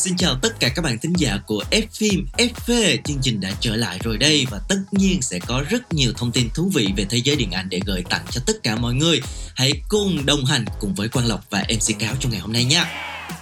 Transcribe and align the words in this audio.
xin 0.00 0.16
chào 0.16 0.36
tất 0.42 0.60
cả 0.60 0.68
các 0.68 0.82
bạn 0.82 0.98
thính 0.98 1.12
giả 1.16 1.38
của 1.46 1.64
F 1.70 1.82
phim 1.92 2.26
FV. 2.38 2.98
Chương 3.04 3.18
trình 3.22 3.40
đã 3.40 3.50
trở 3.60 3.76
lại 3.76 3.98
rồi 4.04 4.18
đây 4.18 4.46
và 4.50 4.60
tất 4.68 4.76
nhiên 4.92 5.22
sẽ 5.22 5.38
có 5.38 5.64
rất 5.68 5.92
nhiều 5.92 6.12
thông 6.16 6.32
tin 6.32 6.48
thú 6.54 6.70
vị 6.74 6.88
về 6.96 7.06
thế 7.10 7.18
giới 7.18 7.36
điện 7.36 7.50
ảnh 7.50 7.68
để 7.68 7.80
gửi 7.86 8.04
tặng 8.10 8.24
cho 8.30 8.40
tất 8.46 8.62
cả 8.62 8.76
mọi 8.76 8.94
người. 8.94 9.20
Hãy 9.54 9.72
cùng 9.88 10.26
đồng 10.26 10.44
hành 10.44 10.64
cùng 10.80 10.94
với 10.94 11.08
Quang 11.08 11.26
Lộc 11.26 11.50
và 11.50 11.64
MC 11.68 11.98
Cáo 11.98 12.14
trong 12.20 12.32
ngày 12.32 12.40
hôm 12.40 12.52
nay 12.52 12.64
nha. 12.64 12.84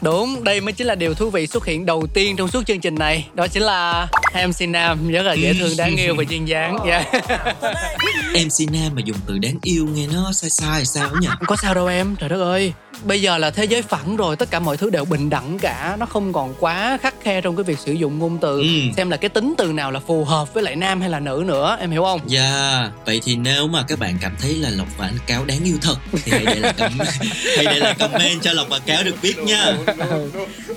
Đúng, 0.01 0.45
đây 0.45 0.61
mới 0.61 0.73
chính 0.73 0.87
là 0.87 0.95
điều 0.95 1.15
thú 1.15 1.31
vị 1.31 1.47
xuất 1.47 1.67
hiện 1.67 1.87
đầu 1.87 2.07
tiên 2.15 2.37
trong 2.37 2.49
suốt 2.49 2.67
chương 2.67 2.81
trình 2.81 2.95
này 2.95 3.29
Đó 3.35 3.47
chính 3.47 3.63
là 3.63 4.09
MC 4.47 4.69
Nam 4.69 5.09
rất 5.09 5.23
là 5.23 5.35
dễ 5.35 5.55
thương, 5.55 5.77
đáng 5.77 5.97
yêu 5.97 6.15
và 6.15 6.25
duyên 6.29 6.49
dáng 6.49 6.79
yeah. 6.87 7.07
MC 8.35 8.73
Nam 8.73 8.93
mà 8.95 9.03
dùng 9.05 9.17
từ 9.27 9.39
đáng 9.39 9.59
yêu 9.63 9.87
nghe 9.95 10.07
nó 10.13 10.33
sai 10.33 10.51
sai 10.51 10.85
sao 10.85 11.11
nhỉ? 11.21 11.27
Không 11.29 11.47
có 11.47 11.57
sao 11.63 11.75
đâu 11.75 11.87
em, 11.87 12.17
trời 12.17 12.29
đất 12.29 12.41
ơi 12.41 12.73
Bây 13.05 13.23
giờ 13.23 13.39
là 13.39 13.51
thế 13.51 13.65
giới 13.65 13.83
phẳng 13.83 14.17
rồi, 14.17 14.37
tất 14.37 14.51
cả 14.51 14.61
mọi 14.61 14.77
thứ 14.77 14.91
đều 14.91 15.05
bình 15.05 15.31
đẳng 15.31 15.59
cả 15.59 15.97
Nó 16.01 16.07
không 16.07 16.33
còn 16.33 16.55
quá 16.61 16.99
khắc 17.03 17.15
khe 17.23 17.41
trong 17.41 17.57
cái 17.57 17.65
việc 17.65 17.79
sử 17.79 17.93
dụng 17.93 18.19
ngôn 18.19 18.39
từ 18.41 18.59
Ừ. 18.59 18.65
Xem 18.97 19.11
là 19.11 19.17
cái 19.17 19.29
tính 19.29 19.55
từ 19.59 19.73
nào 19.73 19.91
là 19.91 20.01
phù 20.01 20.25
hợp 20.25 20.55
với 20.55 20.63
lại 20.63 20.77
nam 20.77 21.01
hay 21.01 21.11
là 21.11 21.21
nữ 21.21 21.45
nữa, 21.47 21.77
em 21.81 21.91
hiểu 21.91 22.03
không? 22.03 22.21
Dạ, 22.27 22.91
vậy 23.07 23.21
thì 23.25 23.37
nếu 23.37 23.69
mà 23.69 23.85
các 23.89 23.99
bạn 23.99 24.19
cảm 24.21 24.37
thấy 24.41 24.55
là 24.55 24.71
Lộc 24.71 24.87
và 24.99 25.07
anh 25.07 25.19
Cáo 25.27 25.45
đáng 25.45 25.59
yêu 25.65 25.77
thật 25.83 25.97
thì 26.25 26.33
hãy 26.33 26.45
để 26.47 26.55
lại 26.55 26.73
comment, 26.79 27.09
hãy 27.57 27.65
để 27.65 27.79
lại 27.79 27.95
comment 27.99 28.43
cho 28.43 28.53
Lộc 28.53 28.69
và 28.69 28.79
Cáo 28.79 29.03
được 29.03 29.15
biết 29.23 29.39
nha. 29.39 29.77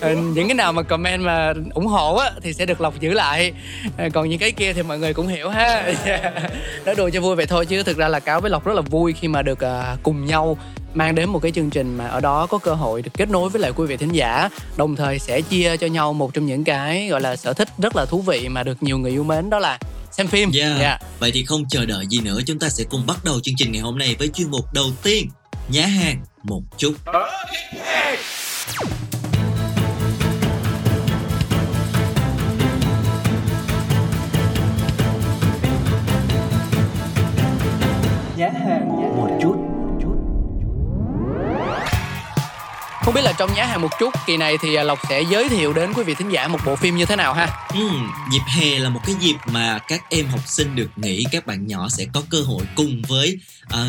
Ờ, 0.01 0.15
những 0.15 0.47
cái 0.47 0.55
nào 0.55 0.73
mà 0.73 0.83
comment 0.83 1.21
mà 1.21 1.53
ủng 1.73 1.87
hộ 1.87 2.15
á 2.15 2.31
thì 2.41 2.53
sẽ 2.53 2.65
được 2.65 2.81
lọc 2.81 2.99
giữ 2.99 3.13
lại. 3.13 3.53
Ờ, 3.97 4.09
còn 4.13 4.29
những 4.29 4.39
cái 4.39 4.51
kia 4.51 4.73
thì 4.73 4.83
mọi 4.83 4.99
người 4.99 5.13
cũng 5.13 5.27
hiểu 5.27 5.49
ha. 5.49 5.93
Nói 6.85 6.95
đùa 6.95 7.09
cho 7.09 7.21
vui 7.21 7.35
vậy 7.35 7.45
thôi 7.45 7.65
chứ 7.65 7.83
thực 7.83 7.97
ra 7.97 8.07
là 8.07 8.19
cáo 8.19 8.41
với 8.41 8.51
lộc 8.51 8.65
rất 8.65 8.73
là 8.73 8.81
vui 8.81 9.13
khi 9.13 9.27
mà 9.27 9.41
được 9.41 9.59
à, 9.59 9.97
cùng 10.03 10.25
nhau 10.25 10.57
mang 10.93 11.15
đến 11.15 11.29
một 11.29 11.39
cái 11.39 11.51
chương 11.51 11.69
trình 11.69 11.97
mà 11.97 12.07
ở 12.07 12.19
đó 12.19 12.45
có 12.45 12.57
cơ 12.57 12.73
hội 12.73 13.01
được 13.01 13.11
kết 13.13 13.29
nối 13.29 13.49
với 13.49 13.61
lại 13.61 13.71
quý 13.75 13.85
vị 13.87 13.97
thính 13.97 14.11
giả 14.11 14.49
đồng 14.77 14.95
thời 14.95 15.19
sẽ 15.19 15.41
chia 15.41 15.77
cho 15.77 15.87
nhau 15.87 16.13
một 16.13 16.33
trong 16.33 16.45
những 16.45 16.63
cái 16.63 17.07
gọi 17.07 17.21
là 17.21 17.35
sở 17.35 17.53
thích 17.53 17.67
rất 17.77 17.95
là 17.95 18.05
thú 18.05 18.21
vị 18.21 18.49
mà 18.49 18.63
được 18.63 18.83
nhiều 18.83 18.97
người 18.97 19.11
yêu 19.11 19.23
mến 19.23 19.49
đó 19.49 19.59
là 19.59 19.79
xem 20.11 20.27
phim. 20.27 20.51
Yeah. 20.55 20.79
Dạ. 20.79 20.99
Vậy 21.19 21.31
thì 21.33 21.45
không 21.45 21.63
chờ 21.69 21.85
đợi 21.85 22.05
gì 22.09 22.19
nữa 22.19 22.39
chúng 22.45 22.59
ta 22.59 22.69
sẽ 22.69 22.83
cùng 22.89 23.05
bắt 23.07 23.23
đầu 23.23 23.39
chương 23.43 23.55
trình 23.57 23.71
ngày 23.71 23.81
hôm 23.81 23.97
nay 23.97 24.15
với 24.19 24.27
chuyên 24.27 24.51
mục 24.51 24.73
đầu 24.73 24.91
tiên 25.03 25.29
Nhá 25.69 25.85
hàng 25.85 26.21
một 26.43 26.61
chút 26.77 26.93
không 43.11 43.15
biết 43.15 43.21
là 43.21 43.33
trong 43.37 43.53
nhá 43.55 43.65
hàng 43.65 43.81
một 43.81 43.91
chút 43.99 44.13
kỳ 44.25 44.37
này 44.37 44.57
thì 44.61 44.75
à, 44.75 44.83
lộc 44.83 44.99
sẽ 45.09 45.21
giới 45.21 45.49
thiệu 45.49 45.73
đến 45.73 45.93
quý 45.93 46.03
vị 46.03 46.15
thính 46.15 46.29
giả 46.29 46.47
một 46.47 46.59
bộ 46.65 46.75
phim 46.75 46.95
như 46.95 47.05
thế 47.05 47.15
nào 47.15 47.33
ha? 47.33 47.47
Ừm, 47.73 48.11
dịp 48.31 48.41
hè 48.47 48.79
là 48.79 48.89
một 48.89 48.99
cái 49.05 49.15
dịp 49.19 49.35
mà 49.45 49.79
các 49.87 50.03
em 50.09 50.27
học 50.27 50.39
sinh 50.45 50.75
được 50.75 50.89
nghỉ 50.95 51.25
các 51.31 51.45
bạn 51.45 51.67
nhỏ 51.67 51.89
sẽ 51.89 52.05
có 52.13 52.23
cơ 52.29 52.41
hội 52.41 52.61
cùng 52.75 53.01
với 53.07 53.39
ờ, 53.69 53.87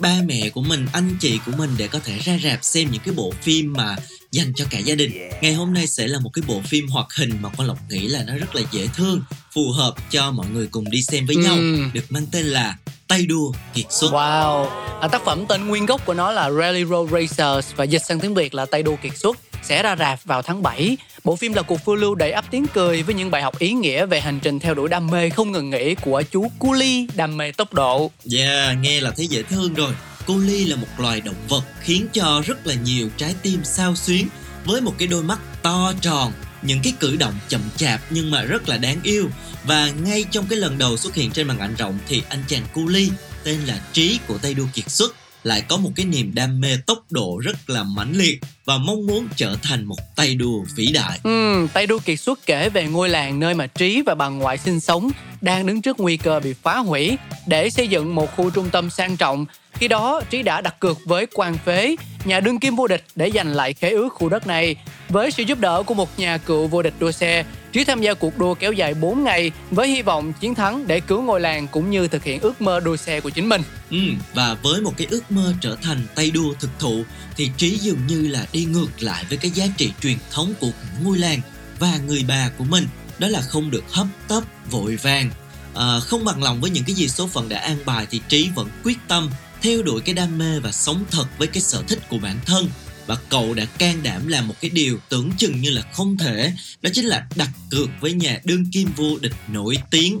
ba 0.00 0.14
mẹ 0.26 0.50
của 0.50 0.62
mình 0.62 0.86
anh 0.92 1.16
chị 1.20 1.40
của 1.46 1.52
mình 1.58 1.70
để 1.78 1.88
có 1.88 1.98
thể 2.04 2.18
ra 2.18 2.38
rạp 2.42 2.58
xem 2.64 2.88
những 2.90 3.02
cái 3.04 3.14
bộ 3.14 3.32
phim 3.42 3.72
mà 3.72 3.96
dành 4.32 4.52
cho 4.56 4.64
cả 4.70 4.78
gia 4.78 4.94
đình 4.94 5.28
ngày 5.40 5.54
hôm 5.54 5.74
nay 5.74 5.86
sẽ 5.86 6.06
là 6.06 6.18
một 6.18 6.30
cái 6.32 6.42
bộ 6.46 6.60
phim 6.64 6.88
hoạt 6.88 7.06
hình 7.16 7.38
mà 7.40 7.48
con 7.56 7.66
lộc 7.66 7.78
nghĩ 7.90 8.08
là 8.08 8.24
nó 8.26 8.36
rất 8.36 8.54
là 8.54 8.62
dễ 8.70 8.88
thương 8.96 9.22
phù 9.54 9.70
hợp 9.70 9.94
cho 10.10 10.30
mọi 10.30 10.46
người 10.52 10.66
cùng 10.70 10.90
đi 10.90 11.02
xem 11.02 11.26
với 11.26 11.36
nhau 11.36 11.54
Ừm. 11.54 11.90
được 11.94 12.12
mang 12.12 12.26
tên 12.32 12.46
là 12.46 12.76
tay 13.08 13.26
đua 13.26 13.52
kiệt 13.74 13.84
xuất 13.90 14.12
Wow, 14.12 14.68
à, 15.00 15.08
tác 15.08 15.24
phẩm 15.24 15.44
tên 15.48 15.68
nguyên 15.68 15.86
gốc 15.86 16.06
của 16.06 16.14
nó 16.14 16.32
là 16.32 16.50
Rally 16.50 16.84
Road 16.84 17.10
Racers 17.10 17.74
và 17.76 17.84
dịch 17.84 18.02
sang 18.08 18.20
tiếng 18.20 18.34
Việt 18.34 18.54
là 18.54 18.66
Tay 18.66 18.82
đua 18.82 18.96
kiệt 18.96 19.18
xuất 19.18 19.38
sẽ 19.62 19.82
ra 19.82 19.96
rạp 19.96 20.24
vào 20.24 20.42
tháng 20.42 20.62
7. 20.62 20.96
Bộ 21.24 21.36
phim 21.36 21.52
là 21.52 21.62
cuộc 21.62 21.80
phiêu 21.86 21.94
lưu 21.94 22.14
đầy 22.14 22.32
ắp 22.32 22.44
tiếng 22.50 22.66
cười 22.74 23.02
với 23.02 23.14
những 23.14 23.30
bài 23.30 23.42
học 23.42 23.58
ý 23.58 23.72
nghĩa 23.72 24.06
về 24.06 24.20
hành 24.20 24.40
trình 24.40 24.58
theo 24.58 24.74
đuổi 24.74 24.88
đam 24.88 25.06
mê 25.06 25.30
không 25.30 25.52
ngừng 25.52 25.70
nghỉ 25.70 25.94
của 25.94 26.22
chú 26.22 26.48
Culi 26.58 27.06
đam 27.14 27.36
mê 27.36 27.52
tốc 27.52 27.74
độ. 27.74 28.10
Yeah, 28.36 28.78
nghe 28.80 29.00
là 29.00 29.10
thấy 29.10 29.26
dễ 29.26 29.42
thương 29.42 29.74
rồi. 29.74 29.92
Cô 30.26 30.38
Ly 30.38 30.64
là 30.64 30.76
một 30.76 30.86
loài 30.98 31.20
động 31.20 31.46
vật 31.48 31.62
khiến 31.80 32.06
cho 32.12 32.42
rất 32.46 32.66
là 32.66 32.74
nhiều 32.74 33.08
trái 33.16 33.34
tim 33.42 33.60
sao 33.64 33.96
xuyến 33.96 34.28
với 34.64 34.80
một 34.80 34.94
cái 34.98 35.08
đôi 35.08 35.22
mắt 35.22 35.38
to 35.62 35.92
tròn, 36.00 36.32
những 36.62 36.80
cái 36.82 36.92
cử 37.00 37.16
động 37.16 37.34
chậm 37.48 37.60
chạp 37.76 38.00
nhưng 38.10 38.30
mà 38.30 38.42
rất 38.42 38.68
là 38.68 38.76
đáng 38.76 39.00
yêu. 39.02 39.28
Và 39.64 39.90
ngay 39.90 40.24
trong 40.30 40.46
cái 40.46 40.58
lần 40.58 40.78
đầu 40.78 40.96
xuất 40.96 41.14
hiện 41.14 41.30
trên 41.30 41.48
màn 41.48 41.58
ảnh 41.58 41.74
rộng 41.74 41.98
thì 42.08 42.22
anh 42.28 42.44
chàng 42.48 42.66
Cu 42.72 42.88
Ly 42.88 43.10
tên 43.44 43.60
là 43.60 43.80
Trí 43.92 44.18
của 44.26 44.38
Tây 44.38 44.54
Đua 44.54 44.66
Kiệt 44.74 44.90
xuất 44.90 45.21
lại 45.42 45.62
có 45.68 45.76
một 45.76 45.90
cái 45.96 46.06
niềm 46.06 46.34
đam 46.34 46.60
mê 46.60 46.76
tốc 46.86 46.98
độ 47.10 47.38
rất 47.44 47.70
là 47.70 47.82
mãnh 47.82 48.12
liệt 48.16 48.40
và 48.64 48.78
mong 48.78 49.06
muốn 49.06 49.28
trở 49.36 49.56
thành 49.62 49.84
một 49.84 49.96
tay 50.16 50.34
đua 50.34 50.64
vĩ 50.76 50.92
đại. 50.92 51.20
Ừ, 51.22 51.66
Tay 51.72 51.86
đua 51.86 51.98
kiệt 51.98 52.20
xuất 52.20 52.46
kể 52.46 52.68
về 52.68 52.84
ngôi 52.84 53.08
làng 53.08 53.40
nơi 53.40 53.54
mà 53.54 53.66
Trí 53.66 54.02
và 54.06 54.14
bà 54.14 54.28
ngoại 54.28 54.58
sinh 54.58 54.80
sống 54.80 55.10
đang 55.40 55.66
đứng 55.66 55.82
trước 55.82 56.00
nguy 56.00 56.16
cơ 56.16 56.40
bị 56.40 56.54
phá 56.62 56.78
hủy 56.78 57.16
để 57.46 57.70
xây 57.70 57.88
dựng 57.88 58.14
một 58.14 58.36
khu 58.36 58.50
trung 58.50 58.70
tâm 58.70 58.90
sang 58.90 59.16
trọng. 59.16 59.46
Khi 59.72 59.88
đó, 59.88 60.20
Trí 60.30 60.42
đã 60.42 60.60
đặt 60.60 60.80
cược 60.80 60.98
với 61.06 61.26
quan 61.34 61.58
Phế, 61.64 61.96
nhà 62.24 62.40
đương 62.40 62.58
kim 62.60 62.76
vô 62.76 62.86
địch 62.86 63.04
để 63.14 63.30
giành 63.34 63.48
lại 63.48 63.72
khế 63.72 63.90
ước 63.90 64.08
khu 64.14 64.28
đất 64.28 64.46
này. 64.46 64.76
Với 65.12 65.30
sự 65.30 65.42
giúp 65.42 65.60
đỡ 65.60 65.82
của 65.82 65.94
một 65.94 66.18
nhà 66.18 66.38
cựu 66.38 66.66
vô 66.66 66.82
địch 66.82 66.94
đua 66.98 67.12
xe, 67.12 67.44
Trí 67.72 67.84
tham 67.84 68.00
gia 68.00 68.14
cuộc 68.14 68.38
đua 68.38 68.54
kéo 68.54 68.72
dài 68.72 68.94
4 68.94 69.24
ngày 69.24 69.50
với 69.70 69.88
hy 69.88 70.02
vọng 70.02 70.32
chiến 70.40 70.54
thắng 70.54 70.86
để 70.86 71.00
cứu 71.00 71.22
ngôi 71.22 71.40
làng 71.40 71.68
cũng 71.68 71.90
như 71.90 72.08
thực 72.08 72.24
hiện 72.24 72.40
ước 72.40 72.62
mơ 72.62 72.80
đua 72.80 72.96
xe 72.96 73.20
của 73.20 73.30
chính 73.30 73.48
mình. 73.48 73.62
Ừ, 73.90 73.98
và 74.34 74.54
với 74.54 74.80
một 74.80 74.92
cái 74.96 75.06
ước 75.10 75.32
mơ 75.32 75.54
trở 75.60 75.76
thành 75.82 76.06
tay 76.14 76.30
đua 76.30 76.54
thực 76.60 76.70
thụ 76.78 77.04
thì 77.36 77.50
Trí 77.56 77.70
dường 77.70 78.06
như 78.06 78.28
là 78.28 78.46
đi 78.52 78.64
ngược 78.64 78.88
lại 79.00 79.24
với 79.28 79.38
cái 79.38 79.50
giá 79.50 79.64
trị 79.76 79.92
truyền 80.02 80.16
thống 80.30 80.54
của 80.60 80.70
ngôi 81.04 81.18
làng 81.18 81.40
và 81.78 81.98
người 82.06 82.24
bà 82.28 82.50
của 82.58 82.64
mình 82.64 82.86
đó 83.18 83.28
là 83.28 83.40
không 83.40 83.70
được 83.70 83.84
hấp 83.90 84.06
tấp 84.28 84.42
vội 84.70 84.96
vàng 84.96 85.30
à, 85.74 86.00
không 86.00 86.24
bằng 86.24 86.42
lòng 86.42 86.60
với 86.60 86.70
những 86.70 86.84
cái 86.84 86.94
gì 86.94 87.08
số 87.08 87.26
phận 87.26 87.48
đã 87.48 87.58
an 87.58 87.76
bài 87.86 88.06
thì 88.10 88.20
Trí 88.28 88.48
vẫn 88.54 88.68
quyết 88.84 88.98
tâm 89.08 89.30
theo 89.62 89.82
đuổi 89.82 90.00
cái 90.00 90.14
đam 90.14 90.38
mê 90.38 90.60
và 90.60 90.72
sống 90.72 91.04
thật 91.10 91.24
với 91.38 91.48
cái 91.48 91.60
sở 91.60 91.82
thích 91.88 91.98
của 92.08 92.18
bản 92.18 92.36
thân 92.46 92.68
và 93.06 93.16
cậu 93.28 93.54
đã 93.54 93.64
can 93.78 94.02
đảm 94.02 94.28
làm 94.28 94.48
một 94.48 94.54
cái 94.60 94.70
điều 94.74 94.98
tưởng 95.08 95.30
chừng 95.38 95.60
như 95.60 95.70
là 95.70 95.82
không 95.92 96.16
thể 96.16 96.52
đó 96.82 96.90
chính 96.92 97.06
là 97.06 97.26
đặt 97.36 97.48
cược 97.70 97.88
với 98.00 98.12
nhà 98.12 98.40
đương 98.44 98.64
kim 98.72 98.88
vô 98.96 99.18
địch 99.20 99.34
nổi 99.48 99.78
tiếng 99.90 100.18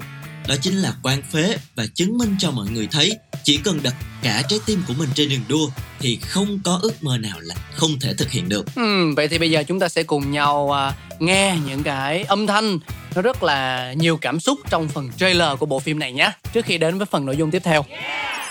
đó 0.48 0.54
chính 0.62 0.76
là 0.76 0.94
quan 1.02 1.22
phế 1.22 1.56
và 1.74 1.86
chứng 1.94 2.18
minh 2.18 2.36
cho 2.38 2.50
mọi 2.50 2.66
người 2.70 2.88
thấy 2.90 3.16
chỉ 3.44 3.56
cần 3.56 3.80
đặt 3.82 3.94
cả 4.22 4.42
trái 4.48 4.58
tim 4.66 4.82
của 4.88 4.94
mình 4.98 5.08
trên 5.14 5.28
đường 5.28 5.44
đua 5.48 5.68
thì 6.00 6.16
không 6.16 6.58
có 6.64 6.78
ước 6.82 7.04
mơ 7.04 7.18
nào 7.18 7.40
là 7.40 7.54
không 7.74 8.00
thể 8.00 8.14
thực 8.14 8.30
hiện 8.30 8.48
được 8.48 8.74
Ừm, 8.74 9.14
vậy 9.14 9.28
thì 9.28 9.38
bây 9.38 9.50
giờ 9.50 9.62
chúng 9.62 9.80
ta 9.80 9.88
sẽ 9.88 10.02
cùng 10.02 10.32
nhau 10.32 10.76
à, 10.76 10.92
nghe 11.18 11.58
những 11.66 11.82
cái 11.82 12.22
âm 12.22 12.46
thanh 12.46 12.78
nó 13.14 13.22
rất 13.22 13.42
là 13.42 13.92
nhiều 13.92 14.16
cảm 14.16 14.40
xúc 14.40 14.58
trong 14.70 14.88
phần 14.88 15.10
trailer 15.16 15.58
của 15.58 15.66
bộ 15.66 15.80
phim 15.80 15.98
này 15.98 16.12
nhé. 16.12 16.30
Trước 16.52 16.64
khi 16.64 16.78
đến 16.78 16.98
với 16.98 17.06
phần 17.06 17.26
nội 17.26 17.36
dung 17.36 17.50
tiếp 17.50 17.62
theo. 17.64 17.84
So 17.88 18.41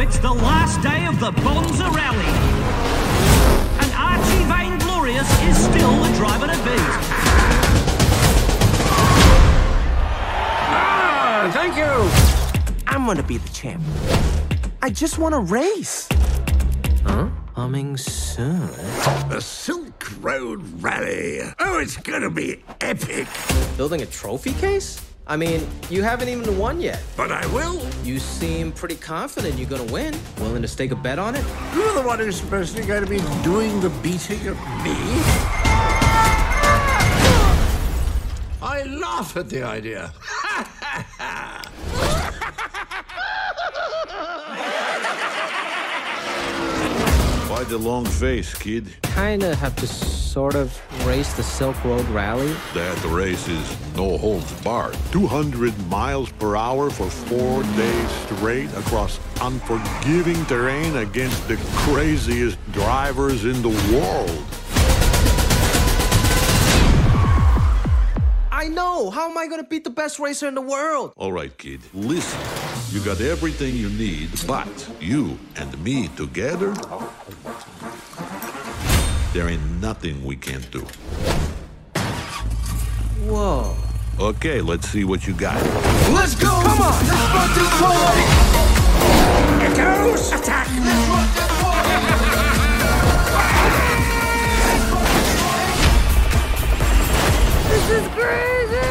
it's 0.00 0.18
the 0.18 0.32
last 0.32 0.80
day 0.82 1.04
of 1.06 1.20
the 1.20 1.30
Bonza 1.42 1.90
Rally. 1.90 2.24
And 3.80 3.92
Archie 3.92 4.44
Vainglorious 4.44 5.28
is 5.46 5.58
still 5.58 5.94
the 6.02 6.12
driver 6.16 6.46
to 6.46 6.56
beat. 6.64 6.90
Ah, 10.72 11.50
thank 11.52 11.76
you. 11.76 12.10
I'm 12.86 13.04
gonna 13.04 13.22
be 13.22 13.36
the 13.36 13.48
champ. 13.50 13.82
I 14.80 14.88
just 14.88 15.18
want 15.18 15.34
to 15.34 15.40
race. 15.40 16.08
Huh? 17.04 17.28
Coming 17.54 17.98
soon. 17.98 18.70
The 19.28 19.40
Silk 19.40 20.10
Road 20.22 20.62
Rally. 20.82 21.40
Oh, 21.58 21.78
it's 21.78 21.98
gonna 21.98 22.30
be 22.30 22.64
epic. 22.80 23.28
Building 23.76 24.00
a 24.00 24.06
trophy 24.06 24.54
case? 24.54 25.09
I 25.30 25.36
mean, 25.36 25.64
you 25.90 26.02
haven't 26.02 26.28
even 26.28 26.58
won 26.58 26.80
yet. 26.80 27.00
But 27.16 27.30
I 27.30 27.46
will. 27.54 27.80
You 28.02 28.18
seem 28.18 28.72
pretty 28.72 28.96
confident 28.96 29.56
you're 29.56 29.70
gonna 29.70 29.84
win. 29.92 30.18
Willing 30.40 30.60
to 30.62 30.66
stake 30.66 30.90
a 30.90 30.96
bet 30.96 31.20
on 31.20 31.36
it? 31.36 31.44
You're 31.72 31.94
the 31.94 32.02
one 32.02 32.18
who's 32.18 32.34
supposed 32.34 32.74
to 32.76 32.82
going 32.82 33.04
to 33.04 33.08
be 33.08 33.20
doing 33.44 33.80
the 33.80 33.90
beating 34.02 34.44
of 34.48 34.56
me. 34.82 34.96
I 38.60 38.82
laugh 38.88 39.36
at 39.36 39.48
the 39.48 39.62
idea. 39.62 40.08
Why 47.48 47.62
the 47.68 47.78
long 47.78 48.04
face, 48.04 48.52
kid? 48.52 48.96
Kinda 49.14 49.54
have 49.54 49.76
to 49.76 49.86
sort 50.30 50.54
of 50.54 50.80
race 51.04 51.32
the 51.34 51.42
Silk 51.42 51.84
Road 51.84 52.06
Rally. 52.10 52.54
That 52.72 53.04
race 53.06 53.48
is 53.48 53.96
no 53.96 54.16
holds 54.16 54.52
barred. 54.62 54.96
200 55.10 55.76
miles 55.88 56.30
per 56.30 56.54
hour 56.54 56.88
for 56.88 57.10
four 57.10 57.64
days 57.74 58.10
straight 58.26 58.72
across 58.74 59.18
unforgiving 59.40 60.44
terrain 60.46 60.98
against 60.98 61.48
the 61.48 61.56
craziest 61.82 62.56
drivers 62.70 63.44
in 63.44 63.60
the 63.60 63.74
world. 63.92 64.44
I 68.52 68.68
know! 68.68 69.10
How 69.10 69.28
am 69.28 69.36
I 69.36 69.48
gonna 69.48 69.64
beat 69.64 69.82
the 69.82 69.90
best 69.90 70.20
racer 70.20 70.46
in 70.46 70.54
the 70.54 70.60
world? 70.60 71.12
All 71.16 71.32
right, 71.32 71.56
kid, 71.58 71.80
listen. 71.92 72.38
You 72.94 73.00
got 73.04 73.20
everything 73.20 73.74
you 73.74 73.88
need, 73.88 74.30
but 74.46 74.68
you 75.00 75.38
and 75.56 75.76
me 75.82 76.06
together, 76.16 76.72
there 79.32 79.48
ain't 79.48 79.62
nothing 79.80 80.24
we 80.24 80.36
can't 80.36 80.68
do. 80.70 80.80
Whoa. 83.26 83.76
Okay, 84.18 84.60
let's 84.60 84.88
see 84.88 85.04
what 85.04 85.26
you 85.26 85.34
got. 85.34 85.54
Let's 86.12 86.34
go! 86.34 86.48
Come 86.48 86.80
on! 86.80 86.92
Let's 87.06 87.10
run 87.32 87.50
this 87.54 87.70
party! 87.80 88.24
Echoes, 89.64 90.32
attack! 90.32 90.66
This 97.70 97.90
is 97.90 98.08
crazy! 98.08 98.88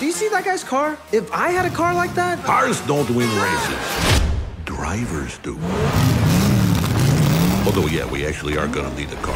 Do 0.00 0.06
you 0.06 0.12
see 0.12 0.28
that 0.28 0.44
guy's 0.44 0.64
car? 0.64 0.98
If 1.12 1.32
I 1.32 1.50
had 1.50 1.64
a 1.64 1.70
car 1.70 1.94
like 1.94 2.14
that, 2.14 2.44
Cars 2.44 2.80
don't 2.82 3.08
win 3.10 3.28
races. 3.40 4.15
Drivers 4.86 5.36
do. 5.38 5.54
Although, 7.66 7.88
yeah, 7.88 8.08
we 8.08 8.24
actually 8.24 8.56
are 8.56 8.68
gonna 8.68 8.94
need 8.94 9.10
a 9.10 9.16
car. 9.16 9.34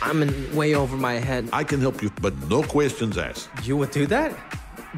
I'm 0.00 0.22
in 0.22 0.56
way 0.56 0.74
over 0.74 0.96
my 0.96 1.12
head. 1.12 1.50
I 1.52 1.62
can 1.62 1.78
help 1.78 2.00
you, 2.02 2.10
but 2.22 2.32
no 2.48 2.62
questions 2.62 3.18
asked. 3.18 3.50
You 3.62 3.76
would 3.76 3.90
do 3.90 4.06
that? 4.06 4.34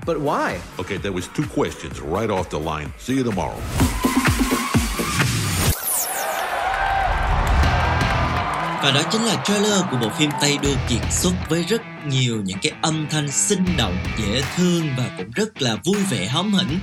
But 0.06 0.20
why? 0.20 0.60
Okay, 0.78 0.98
that 0.98 1.12
was 1.12 1.26
two 1.26 1.46
questions 1.46 2.00
right 2.00 2.30
off 2.30 2.48
the 2.50 2.60
line. 2.60 2.92
See 2.98 3.16
you 3.16 3.24
tomorrow. 3.24 3.60
Và 8.82 8.90
đó 8.90 9.02
chính 9.12 9.22
là 9.22 9.42
trailer 9.44 9.80
của 9.90 9.96
bộ 9.96 10.10
phim 10.18 10.30
Tây 10.40 10.58
Đô 10.62 10.70
Kiệt 10.88 11.12
xuất 11.12 11.32
với 11.48 11.64
rất 11.68 11.82
nhiều 12.06 12.42
những 12.44 12.58
cái 12.62 12.72
âm 12.82 13.06
thanh 13.10 13.30
sinh 13.32 13.64
động, 13.76 13.96
dễ 14.18 14.42
thương 14.56 14.88
và 14.98 15.10
cũng 15.18 15.30
rất 15.30 15.62
là 15.62 15.76
vui 15.84 15.96
vẻ 16.10 16.26
hóm 16.26 16.52
hỉnh. 16.52 16.78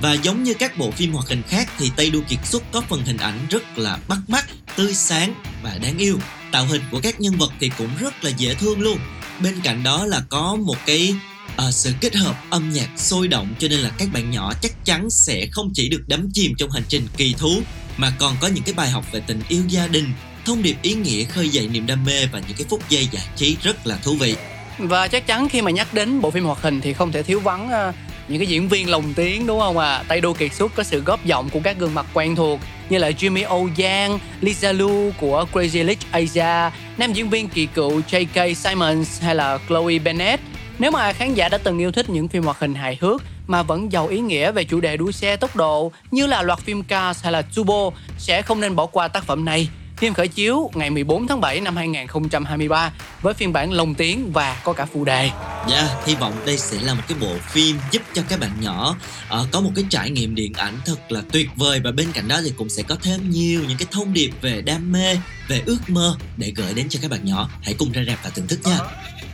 Và 0.00 0.12
giống 0.12 0.42
như 0.42 0.54
các 0.54 0.78
bộ 0.78 0.90
phim 0.90 1.12
hoạt 1.12 1.28
hình 1.28 1.42
khác 1.48 1.68
thì 1.78 1.90
Tây 1.96 2.10
Đô 2.10 2.18
Kiệt 2.28 2.38
xuất 2.44 2.62
có 2.72 2.80
phần 2.80 3.04
hình 3.04 3.16
ảnh 3.16 3.38
rất 3.50 3.78
là 3.78 3.98
bắt 4.08 4.18
mắt, 4.28 4.44
tươi 4.76 4.94
sáng 4.94 5.34
và 5.62 5.78
đáng 5.82 5.98
yêu. 5.98 6.18
Tạo 6.52 6.66
hình 6.66 6.82
của 6.90 7.00
các 7.02 7.20
nhân 7.20 7.34
vật 7.38 7.52
thì 7.60 7.70
cũng 7.78 7.90
rất 8.00 8.24
là 8.24 8.30
dễ 8.30 8.54
thương 8.54 8.80
luôn. 8.80 8.98
Bên 9.42 9.60
cạnh 9.60 9.82
đó 9.82 10.06
là 10.06 10.22
có 10.28 10.56
một 10.56 10.76
cái 10.86 11.14
à, 11.56 11.70
sự 11.70 11.92
kết 12.00 12.14
hợp 12.14 12.36
âm 12.50 12.70
nhạc 12.70 12.88
sôi 12.96 13.28
động 13.28 13.54
cho 13.58 13.68
nên 13.68 13.78
là 13.78 13.90
các 13.98 14.08
bạn 14.12 14.30
nhỏ 14.30 14.52
chắc 14.62 14.84
chắn 14.84 15.10
sẽ 15.10 15.46
không 15.52 15.70
chỉ 15.74 15.88
được 15.88 16.02
đắm 16.06 16.28
chìm 16.34 16.54
trong 16.58 16.70
hành 16.70 16.84
trình 16.88 17.06
kỳ 17.16 17.34
thú 17.38 17.60
mà 17.96 18.12
còn 18.18 18.36
có 18.40 18.48
những 18.48 18.64
cái 18.64 18.74
bài 18.74 18.90
học 18.90 19.04
về 19.12 19.20
tình 19.20 19.40
yêu 19.48 19.62
gia 19.68 19.86
đình 19.86 20.12
thông 20.44 20.62
điệp 20.62 20.76
ý 20.82 20.94
nghĩa 20.94 21.24
khơi 21.24 21.48
dậy 21.48 21.68
niềm 21.72 21.86
đam 21.86 22.04
mê 22.04 22.26
và 22.32 22.40
những 22.48 22.56
cái 22.56 22.66
phút 22.70 22.80
giây 22.88 23.08
giải 23.12 23.24
trí 23.36 23.56
rất 23.62 23.86
là 23.86 23.96
thú 24.02 24.14
vị 24.20 24.34
Và 24.78 25.08
chắc 25.08 25.26
chắn 25.26 25.48
khi 25.48 25.62
mà 25.62 25.70
nhắc 25.70 25.94
đến 25.94 26.20
bộ 26.20 26.30
phim 26.30 26.44
hoạt 26.44 26.62
hình 26.62 26.80
thì 26.80 26.92
không 26.92 27.12
thể 27.12 27.22
thiếu 27.22 27.40
vắng 27.40 27.70
ờ, 27.70 27.92
những 28.28 28.38
cái 28.38 28.46
diễn 28.46 28.68
viên 28.68 28.90
lồng 28.90 29.14
tiếng 29.14 29.46
đúng 29.46 29.60
không 29.60 29.78
ạ? 29.78 29.94
À? 29.94 30.04
Tây 30.08 30.20
Đô 30.20 30.32
Kiệt 30.32 30.54
xuất 30.54 30.74
có 30.74 30.82
sự 30.82 31.00
góp 31.00 31.24
giọng 31.24 31.50
của 31.50 31.60
các 31.64 31.78
gương 31.78 31.94
mặt 31.94 32.06
quen 32.14 32.36
thuộc 32.36 32.60
như 32.88 32.98
là 32.98 33.10
Jimmy 33.10 33.48
O 33.48 33.84
Yang, 33.84 34.18
Lisa 34.40 34.72
Lu 34.72 35.10
của 35.20 35.46
Crazy 35.52 35.86
Rich 35.86 35.98
Asia, 36.10 36.76
nam 36.98 37.12
diễn 37.12 37.30
viên 37.30 37.48
kỳ 37.48 37.66
cựu 37.66 38.00
J.K. 38.10 38.54
Simons 38.54 39.22
hay 39.22 39.34
là 39.34 39.58
Chloe 39.68 39.98
Bennett. 39.98 40.42
Nếu 40.78 40.90
mà 40.90 41.12
khán 41.12 41.34
giả 41.34 41.48
đã 41.48 41.58
từng 41.58 41.78
yêu 41.78 41.92
thích 41.92 42.10
những 42.10 42.28
phim 42.28 42.42
hoạt 42.42 42.58
hình 42.58 42.74
hài 42.74 42.98
hước 43.00 43.22
mà 43.46 43.62
vẫn 43.62 43.92
giàu 43.92 44.06
ý 44.06 44.20
nghĩa 44.20 44.52
về 44.52 44.64
chủ 44.64 44.80
đề 44.80 44.96
đua 44.96 45.10
xe 45.10 45.36
tốc 45.36 45.56
độ 45.56 45.92
như 46.10 46.26
là 46.26 46.42
loạt 46.42 46.58
phim 46.58 46.82
Cars 46.82 47.22
hay 47.22 47.32
là 47.32 47.42
Turbo 47.42 47.90
sẽ 48.18 48.42
không 48.42 48.60
nên 48.60 48.76
bỏ 48.76 48.86
qua 48.86 49.08
tác 49.08 49.24
phẩm 49.24 49.44
này. 49.44 49.68
Phim 50.02 50.14
khởi 50.14 50.28
chiếu 50.28 50.70
ngày 50.74 50.90
14 50.90 51.26
tháng 51.26 51.40
7 51.40 51.60
năm 51.60 51.76
2023 51.76 52.92
với 53.22 53.34
phiên 53.34 53.52
bản 53.52 53.72
lồng 53.72 53.94
tiếng 53.94 54.32
và 54.32 54.60
có 54.64 54.72
cả 54.72 54.86
phụ 54.86 55.04
đề. 55.04 55.30
Dạ, 55.68 55.76
yeah, 55.76 56.06
hy 56.06 56.14
vọng 56.14 56.32
đây 56.46 56.58
sẽ 56.58 56.80
là 56.80 56.94
một 56.94 57.02
cái 57.08 57.18
bộ 57.20 57.36
phim 57.50 57.76
giúp 57.90 58.02
cho 58.14 58.22
các 58.28 58.40
bạn 58.40 58.50
nhỏ 58.60 58.96
uh, 59.40 59.48
có 59.52 59.60
một 59.60 59.70
cái 59.76 59.84
trải 59.90 60.10
nghiệm 60.10 60.34
điện 60.34 60.52
ảnh 60.52 60.74
thật 60.84 61.12
là 61.12 61.22
tuyệt 61.32 61.48
vời 61.56 61.80
và 61.84 61.90
bên 61.90 62.12
cạnh 62.12 62.28
đó 62.28 62.40
thì 62.44 62.52
cũng 62.56 62.68
sẽ 62.68 62.82
có 62.82 62.96
thêm 63.02 63.30
nhiều 63.30 63.60
những 63.68 63.78
cái 63.78 63.86
thông 63.90 64.12
điệp 64.12 64.30
về 64.40 64.62
đam 64.62 64.92
mê, 64.92 65.16
về 65.48 65.62
ước 65.66 65.78
mơ 65.88 66.16
để 66.36 66.52
gửi 66.56 66.74
đến 66.74 66.86
cho 66.88 66.98
các 67.02 67.10
bạn 67.10 67.24
nhỏ. 67.24 67.48
Hãy 67.62 67.74
cùng 67.78 67.92
ra 67.92 68.02
rạp 68.06 68.18
và 68.24 68.30
thưởng 68.30 68.46
thức 68.46 68.60
nha. 68.64 68.78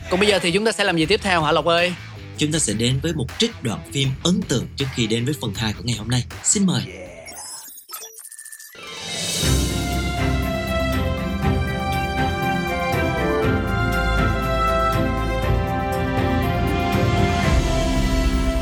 Còn 0.09 0.19
bây 0.19 0.29
giờ 0.29 0.39
thì 0.41 0.51
chúng 0.51 0.65
ta 0.65 0.71
sẽ 0.71 0.83
làm 0.83 0.97
gì 0.97 1.05
tiếp 1.05 1.19
theo 1.23 1.43
hả 1.43 1.51
Lộc 1.51 1.65
ơi? 1.65 1.93
Chúng 2.37 2.51
ta 2.51 2.59
sẽ 2.59 2.73
đến 2.73 2.99
với 3.03 3.13
một 3.13 3.27
trích 3.37 3.63
đoạn 3.63 3.79
phim 3.93 4.09
ấn 4.23 4.41
tượng 4.47 4.67
trước 4.77 4.85
khi 4.95 5.07
đến 5.07 5.25
với 5.25 5.33
phần 5.41 5.53
2 5.53 5.73
của 5.73 5.83
ngày 5.83 5.95
hôm 5.97 6.07
nay. 6.07 6.23
Xin 6.43 6.65
mời. 6.65 7.08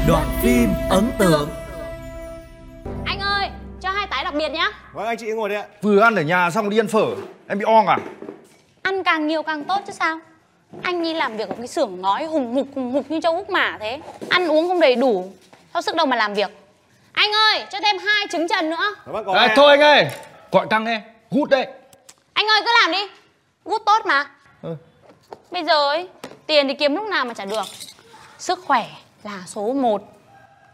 Đoạn 0.08 0.26
phim 0.44 0.70
ấn 0.90 1.12
tượng. 1.20 1.50
Anh 3.06 3.20
ơi, 3.20 3.50
cho 3.82 3.90
hai 3.90 4.08
tái 4.08 4.24
đặc 4.24 4.34
biệt 4.34 4.50
nhá. 4.50 4.72
Vâng 4.94 5.06
anh 5.06 5.18
chị 5.18 5.26
ngồi 5.28 5.50
đây 5.50 5.58
ạ. 5.58 5.66
Vừa 5.82 6.02
ăn 6.02 6.16
ở 6.16 6.22
nhà 6.22 6.50
xong 6.52 6.70
đi 6.70 6.80
ăn 6.80 6.88
phở. 6.88 7.06
Em 7.48 7.60
bị 7.60 7.66
ong 7.66 7.88
à? 7.88 7.98
Ăn 8.82 9.04
càng 9.04 9.28
nhiều 9.28 9.44
càng 9.44 9.64
tốt 9.64 9.82
chứ 9.88 9.94
sao? 9.94 10.20
Anh 10.84 11.04
đi 11.04 11.14
làm 11.14 11.38
việc 11.38 11.50
ở 11.50 11.56
cái 11.58 11.68
xưởng 11.68 12.02
ngói 12.02 12.26
hùng 12.26 12.54
hục 12.54 12.68
hùng 12.76 12.92
hục 12.92 13.12
như 13.12 13.20
châu 13.22 13.36
Úc 13.36 13.50
mả 13.50 13.78
thế. 13.80 14.00
Ăn 14.30 14.48
uống 14.48 14.68
không 14.68 14.80
đầy 14.80 14.96
đủ 14.96 15.32
Sao 15.74 15.82
sức 15.82 15.96
đâu 15.96 16.06
mà 16.06 16.16
làm 16.16 16.34
việc. 16.34 16.50
Anh 17.14 17.32
ơi, 17.32 17.66
cho 17.72 17.80
thêm 17.84 17.98
hai 17.98 18.26
trứng 18.32 18.48
trần 18.48 18.70
nữa. 18.70 18.96
À, 19.34 19.54
Thôi 19.56 19.70
anh 19.70 19.82
ơi 19.82 20.08
Gọi 20.52 20.68
căng 20.70 20.84
nghe 20.84 21.02
Hút 21.32 21.50
đây 21.50 21.68
Anh 22.34 22.46
ơi 22.48 22.62
cứ 22.66 22.72
làm 22.82 22.92
đi 22.92 23.08
Gút 23.66 23.82
tốt 23.86 24.06
mà. 24.06 24.26
Ừ. 24.62 24.76
Bây 25.52 25.64
giờ 25.64 25.90
ấy, 25.90 26.08
tiền 26.48 26.68
thì 26.68 26.74
kiếm 26.74 26.96
lúc 26.96 27.08
nào 27.08 27.26
mà 27.26 27.34
trả 27.34 27.46
được. 27.46 27.66
Sức 28.38 28.60
khỏe 28.66 28.88
là 29.28 29.44
số 29.46 29.74
1 29.74 30.02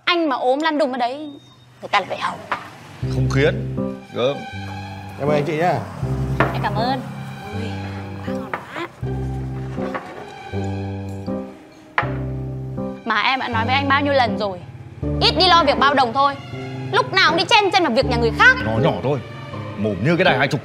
Anh 0.06 0.30
mà 0.30 0.36
ốm 0.36 0.60
lăn 0.60 0.78
đùng 0.78 0.92
ở 0.92 0.98
đấy 0.98 1.30
Người 1.82 1.90
ta 1.92 2.00
là 2.00 2.06
phải 2.10 2.20
hầu. 2.20 2.36
Không 3.16 3.30
khiến. 3.34 3.76
Gớm. 4.14 4.38
Cảm 5.20 5.28
ơn 5.28 5.36
anh 5.36 5.44
chị 5.46 5.58
nhá. 5.58 5.80
Em 6.54 6.62
cảm 6.64 6.76
ơn. 6.76 7.02
Ui, 7.56 7.70
quá 8.26 8.34
ngon 8.34 8.52
quá. 8.52 8.88
Mà 13.06 13.22
em 13.22 13.40
đã 13.40 13.48
nói 13.48 13.66
với 13.66 13.76
anh 13.76 13.90
bao 13.90 14.02
nhiêu 14.02 14.14
lần 14.14 14.38
rồi. 14.38 14.60
Ít 15.22 15.36
đi 15.38 15.48
lo 15.48 15.64
việc 15.64 15.80
bao 15.80 15.94
đồng 15.94 16.14
thôi. 16.14 16.36
Lúc 16.92 17.14
nào 17.14 17.30
cũng 17.30 17.38
đi 17.38 17.46
chen 17.50 17.72
chân 17.72 17.84
vào 17.84 17.92
việc 17.92 18.06
nhà 18.06 18.18
người 18.18 18.32
khác. 18.40 18.58
Nhỏ 18.66 18.72
nhỏ 18.84 18.94
thôi. 19.04 19.20
Mồm 19.78 19.96
như 20.04 20.16
cái 20.16 20.26
đài 20.26 20.38
hai 20.38 20.48
chục. 20.48 20.62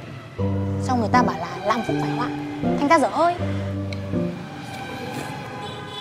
Xong 0.81 0.99
người 0.99 1.09
ta 1.11 1.23
bảo 1.23 1.35
là 1.39 1.65
làm 1.65 1.81
phúc 1.87 1.95
phải 2.01 2.09
họa 2.09 2.27
Thành 2.79 2.87
ra 2.89 2.99
dở 2.99 3.07
hơi. 3.07 3.35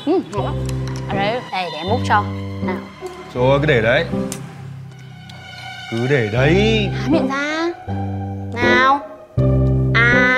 Ừ, 0.07 0.21
ngon 0.33 0.45
lắm 0.45 0.54
Ở 1.09 1.15
đây, 1.15 1.41
đây 1.53 1.71
để 1.73 1.79
em 1.79 1.88
múc 1.88 2.00
cho. 2.09 2.25
Nào, 2.65 2.77
Rồi 3.35 3.61
cứ 3.61 3.67
để 3.67 3.83
đấy. 3.83 4.05
Cứ 5.91 6.07
để 6.11 6.29
đấy. 6.33 6.88
Há 6.95 7.09
miệng 7.09 7.29
ra. 7.29 7.69
Nào. 8.55 9.00
À. 9.95 10.35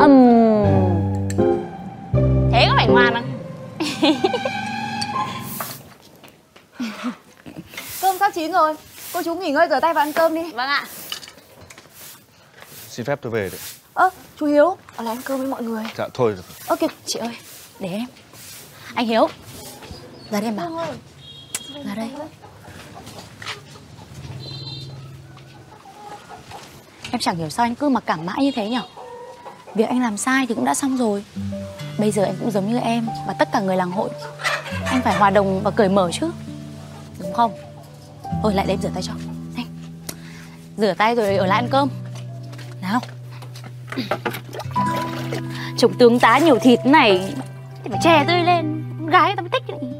Ừm. 0.00 0.64
Thế 2.52 2.66
có 2.68 2.74
phải 2.76 2.86
ngoan 2.88 3.14
không? 3.14 3.30
Cơm 8.00 8.18
sắp 8.18 8.32
chín 8.34 8.52
rồi. 8.52 8.74
Cô 9.12 9.22
chú 9.22 9.34
nghỉ 9.34 9.50
ngơi 9.50 9.66
rửa 9.70 9.80
tay 9.80 9.94
và 9.94 10.02
ăn 10.02 10.12
cơm 10.12 10.34
đi. 10.34 10.42
Vâng 10.42 10.68
ạ. 10.68 10.84
Xin 12.88 13.06
phép 13.06 13.18
tôi 13.22 13.32
về 13.32 13.48
đấy. 13.52 13.60
Ơ, 13.94 14.10
chú 14.36 14.46
Hiếu 14.46 14.76
Ở 14.96 15.04
lại 15.04 15.14
ăn 15.16 15.22
cơm 15.24 15.38
với 15.38 15.48
mọi 15.48 15.62
người. 15.62 15.84
Dạ 15.96 16.08
thôi 16.14 16.36
Ơ 16.66 16.76
kìa, 16.76 16.86
chị 17.06 17.18
ơi 17.18 17.30
Để 17.78 17.88
em. 17.88 18.06
Anh 18.94 19.06
Hiếu. 19.06 19.28
Ra 20.30 20.40
đây 20.40 20.48
em 20.48 20.56
bảo. 20.56 20.86
Ra 21.84 21.94
đây. 21.94 22.10
Em 27.10 27.20
chẳng 27.20 27.36
hiểu 27.36 27.50
sao 27.50 27.66
anh 27.66 27.74
cứ 27.74 27.88
mặc 27.88 28.04
cảm 28.06 28.26
mãi 28.26 28.38
như 28.40 28.50
thế 28.54 28.68
nhở? 28.68 28.82
Việc 29.74 29.88
anh 29.88 30.02
làm 30.02 30.16
sai 30.16 30.46
thì 30.46 30.54
cũng 30.54 30.64
đã 30.64 30.74
xong 30.74 30.96
rồi. 30.96 31.24
Bây 31.98 32.10
giờ 32.10 32.24
anh 32.24 32.36
cũng 32.40 32.50
giống 32.50 32.72
như 32.72 32.78
em 32.78 33.06
Và 33.26 33.32
tất 33.32 33.48
cả 33.52 33.60
người 33.60 33.76
làng 33.76 33.90
hội 33.90 34.10
anh 34.86 35.02
phải 35.02 35.14
hòa 35.14 35.30
đồng 35.30 35.62
và 35.62 35.70
cởi 35.70 35.88
mở 35.88 36.10
chứ. 36.12 36.30
Đúng 37.18 37.32
không? 37.32 37.52
Thôi 38.42 38.54
lại 38.54 38.66
đây 38.66 38.74
em 38.74 38.82
rửa 38.82 38.90
tay 38.94 39.02
cho. 39.02 39.12
Nhanh. 39.56 39.66
Rửa 40.76 40.94
tay 40.98 41.14
rồi 41.14 41.36
ở 41.36 41.46
lại 41.46 41.60
ăn 41.60 41.68
cơm. 41.70 41.88
Nào. 42.82 43.00
Trông 45.78 45.98
tướng 45.98 46.20
tá 46.20 46.38
nhiều 46.38 46.58
thịt 46.58 46.86
này 46.86 47.34
thì 47.84 47.90
phải 47.90 48.00
che 48.02 48.24
tươi 48.28 48.42
lên. 48.42 48.84
Con 48.98 49.10
gái 49.10 49.22
người 49.26 49.36
ta 49.36 49.42
mới 49.42 49.50
thích 49.50 49.62
cái 49.66 49.78
này. 49.82 49.90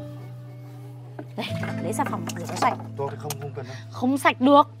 đây 1.37 1.83
lấy 1.83 1.93
xà 1.93 2.03
phòng 2.03 2.25
rửa 2.37 2.45
cho 2.45 2.55
sạch. 2.55 2.73
Tôi 2.97 3.09
không 3.17 3.31
không 3.41 3.51
cần 3.55 3.65
đâu. 3.65 3.75
không 3.91 4.17
sạch 4.17 4.41
được. 4.41 4.71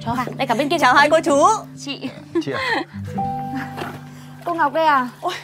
Cho 0.00 0.14
vào 0.14 0.26
đây 0.36 0.46
cả 0.46 0.54
bên 0.54 0.68
kia 0.68 0.78
Chào 0.78 0.94
hai 0.94 1.10
cô 1.10 1.20
chú. 1.24 1.36
Chị. 1.78 2.10
Chị 2.42 2.52
ạ. 2.52 2.82
Cô 4.44 4.54
Ngọc 4.54 4.72
đây 4.72 4.86
à? 4.86 5.08
Ôi, 5.20 5.34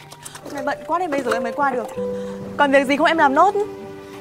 hôm 0.43 0.53
nay 0.53 0.63
bận 0.65 0.77
quá 0.87 0.99
nên 0.99 1.11
bây 1.11 1.21
giờ 1.21 1.31
em 1.31 1.43
mới 1.43 1.53
qua 1.53 1.71
được. 1.71 1.87
Còn 2.57 2.71
việc 2.71 2.87
gì 2.87 2.97
không 2.97 3.07
em 3.07 3.17
làm 3.17 3.35
nốt? 3.35 3.55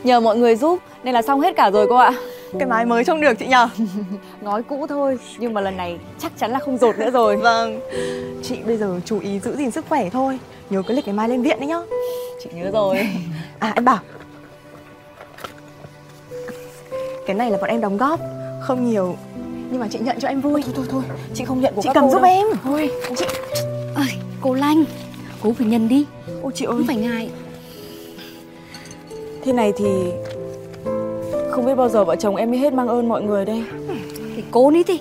Nhờ 0.05 0.21
mọi 0.21 0.37
người 0.37 0.57
giúp 0.57 0.78
nên 1.02 1.14
là 1.14 1.23
xong 1.23 1.40
hết 1.40 1.57
cả 1.57 1.71
rồi 1.71 1.87
cô 1.88 1.97
ạ 1.97 2.12
Cái 2.59 2.67
mái 2.69 2.87
mới 2.87 3.05
trông 3.05 3.21
được 3.21 3.35
chị 3.38 3.47
nhờ. 3.47 3.69
Ngói 4.41 4.62
cũ 4.62 4.87
thôi 4.88 5.19
Nhưng 5.38 5.55
mà 5.55 5.61
lần 5.61 5.76
này 5.76 5.99
chắc 6.19 6.33
chắn 6.38 6.50
là 6.50 6.59
không 6.59 6.79
rột 6.79 6.99
nữa 6.99 7.11
rồi. 7.11 7.37
Vâng. 7.47 7.81
Chị 8.43 8.57
bây 8.67 8.76
giờ 8.76 9.00
chú 9.05 9.19
ý 9.21 9.41
giữ 9.41 9.57
gìn 9.57 9.71
sức 9.71 9.85
khỏe 9.88 10.11
thôi. 10.11 10.38
Nhớ 10.71 10.83
cái 10.88 10.97
lịch 10.97 11.05
cái 11.05 11.15
mai 11.15 11.29
lên 11.29 11.43
viện 11.43 11.61
đấy 11.61 11.69
nhá. 11.69 11.81
Chị 12.45 12.50
nhớ 12.55 12.71
rồi. 12.73 13.09
À 13.59 13.73
em 13.75 13.85
bảo. 13.85 13.99
Cái 17.26 17.37
này 17.37 17.50
là 17.50 17.59
bọn 17.61 17.71
em 17.71 17.81
đóng 17.81 17.97
góp. 17.97 18.21
Không 18.62 18.91
nhiều 18.91 19.17
Nhưng 19.71 19.81
mà 19.81 19.88
chị 19.91 19.99
nhận 19.99 20.21
cho 20.21 20.29
em 20.29 20.41
vui. 20.41 20.62
Thôi 20.62 20.73
thôi 20.76 20.87
thôi. 20.91 21.03
Chị 21.35 21.45
không 21.45 21.61
nhận 21.61 21.75
của 21.75 21.83
Chị 21.83 21.87
các 21.87 21.95
cầm 21.95 22.11
giúp 22.11 22.23
đâu. 22.23 22.31
em. 22.31 22.47
Thôi. 22.65 22.91
Chị. 23.17 23.25
Ơi 23.95 24.07
cô 24.41 24.55
lanh 24.55 24.85
cô 25.43 25.53
phải 25.59 25.67
nhân 25.67 25.88
đi. 25.88 26.07
Ôi 26.43 26.53
chị 26.55 26.65
ơi. 26.65 26.75
không 26.76 26.87
phải 26.87 26.97
ngại. 26.97 27.31
Thế 29.45 29.53
này 29.53 29.73
thì 29.76 29.87
Không 31.56 31.66
biết 31.66 31.75
bao 31.75 31.88
giờ 31.88 32.04
vợ 32.04 32.16
chồng 32.16 32.36
em 32.36 32.50
mới 32.50 32.58
hết 32.58 32.72
mang 32.72 32.88
ơn 32.88 33.08
mọi 33.08 33.22
người 33.22 33.44
đây. 33.44 33.64
Thì 34.36 34.44
cố 34.50 34.70
đi 34.70 34.82
thì. 34.82 35.00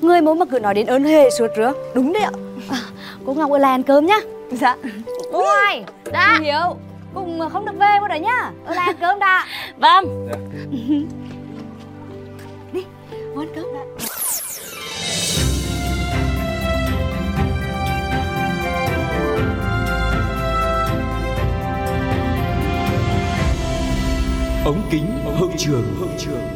Người 0.00 0.20
mỗi 0.20 0.34
mà 0.34 0.44
cứ 0.50 0.58
nói 0.58 0.74
đến 0.74 0.86
ơn 0.86 1.04
hề 1.04 1.30
suốt 1.30 1.46
rứa. 1.56 1.72
Đúng 1.94 2.12
đấy 2.12 2.22
ạ. 2.22 2.30
Cô 3.26 3.34
ngọc 3.34 3.50
ở 3.50 3.58
lại 3.58 3.70
ăn 3.70 3.82
cơm 3.82 4.06
nhá. 4.06 4.16
Dạ. 4.50 4.76
Ôi 5.32 5.84
Đã. 6.12 6.38
Hiếu 6.42 6.76
Cùng 7.14 7.40
không 7.52 7.64
được 7.64 7.72
về 7.78 8.00
một 8.00 8.08
đấy 8.08 8.20
nhá. 8.20 8.50
Ở 8.66 8.74
lại 8.74 8.86
ăn 8.86 8.96
cơm 9.00 9.18
đã. 9.18 9.44
Vâng. 9.76 10.28
Đi 12.72 12.84
Vô 13.34 13.42
ăn 13.42 13.48
cơm 13.54 13.64
đã 13.74 13.80
ống 24.66 24.88
kính 24.90 25.06
hậu 25.38 25.50
trường. 25.58 25.96
Hậu 26.00 26.08
trường 26.18 26.48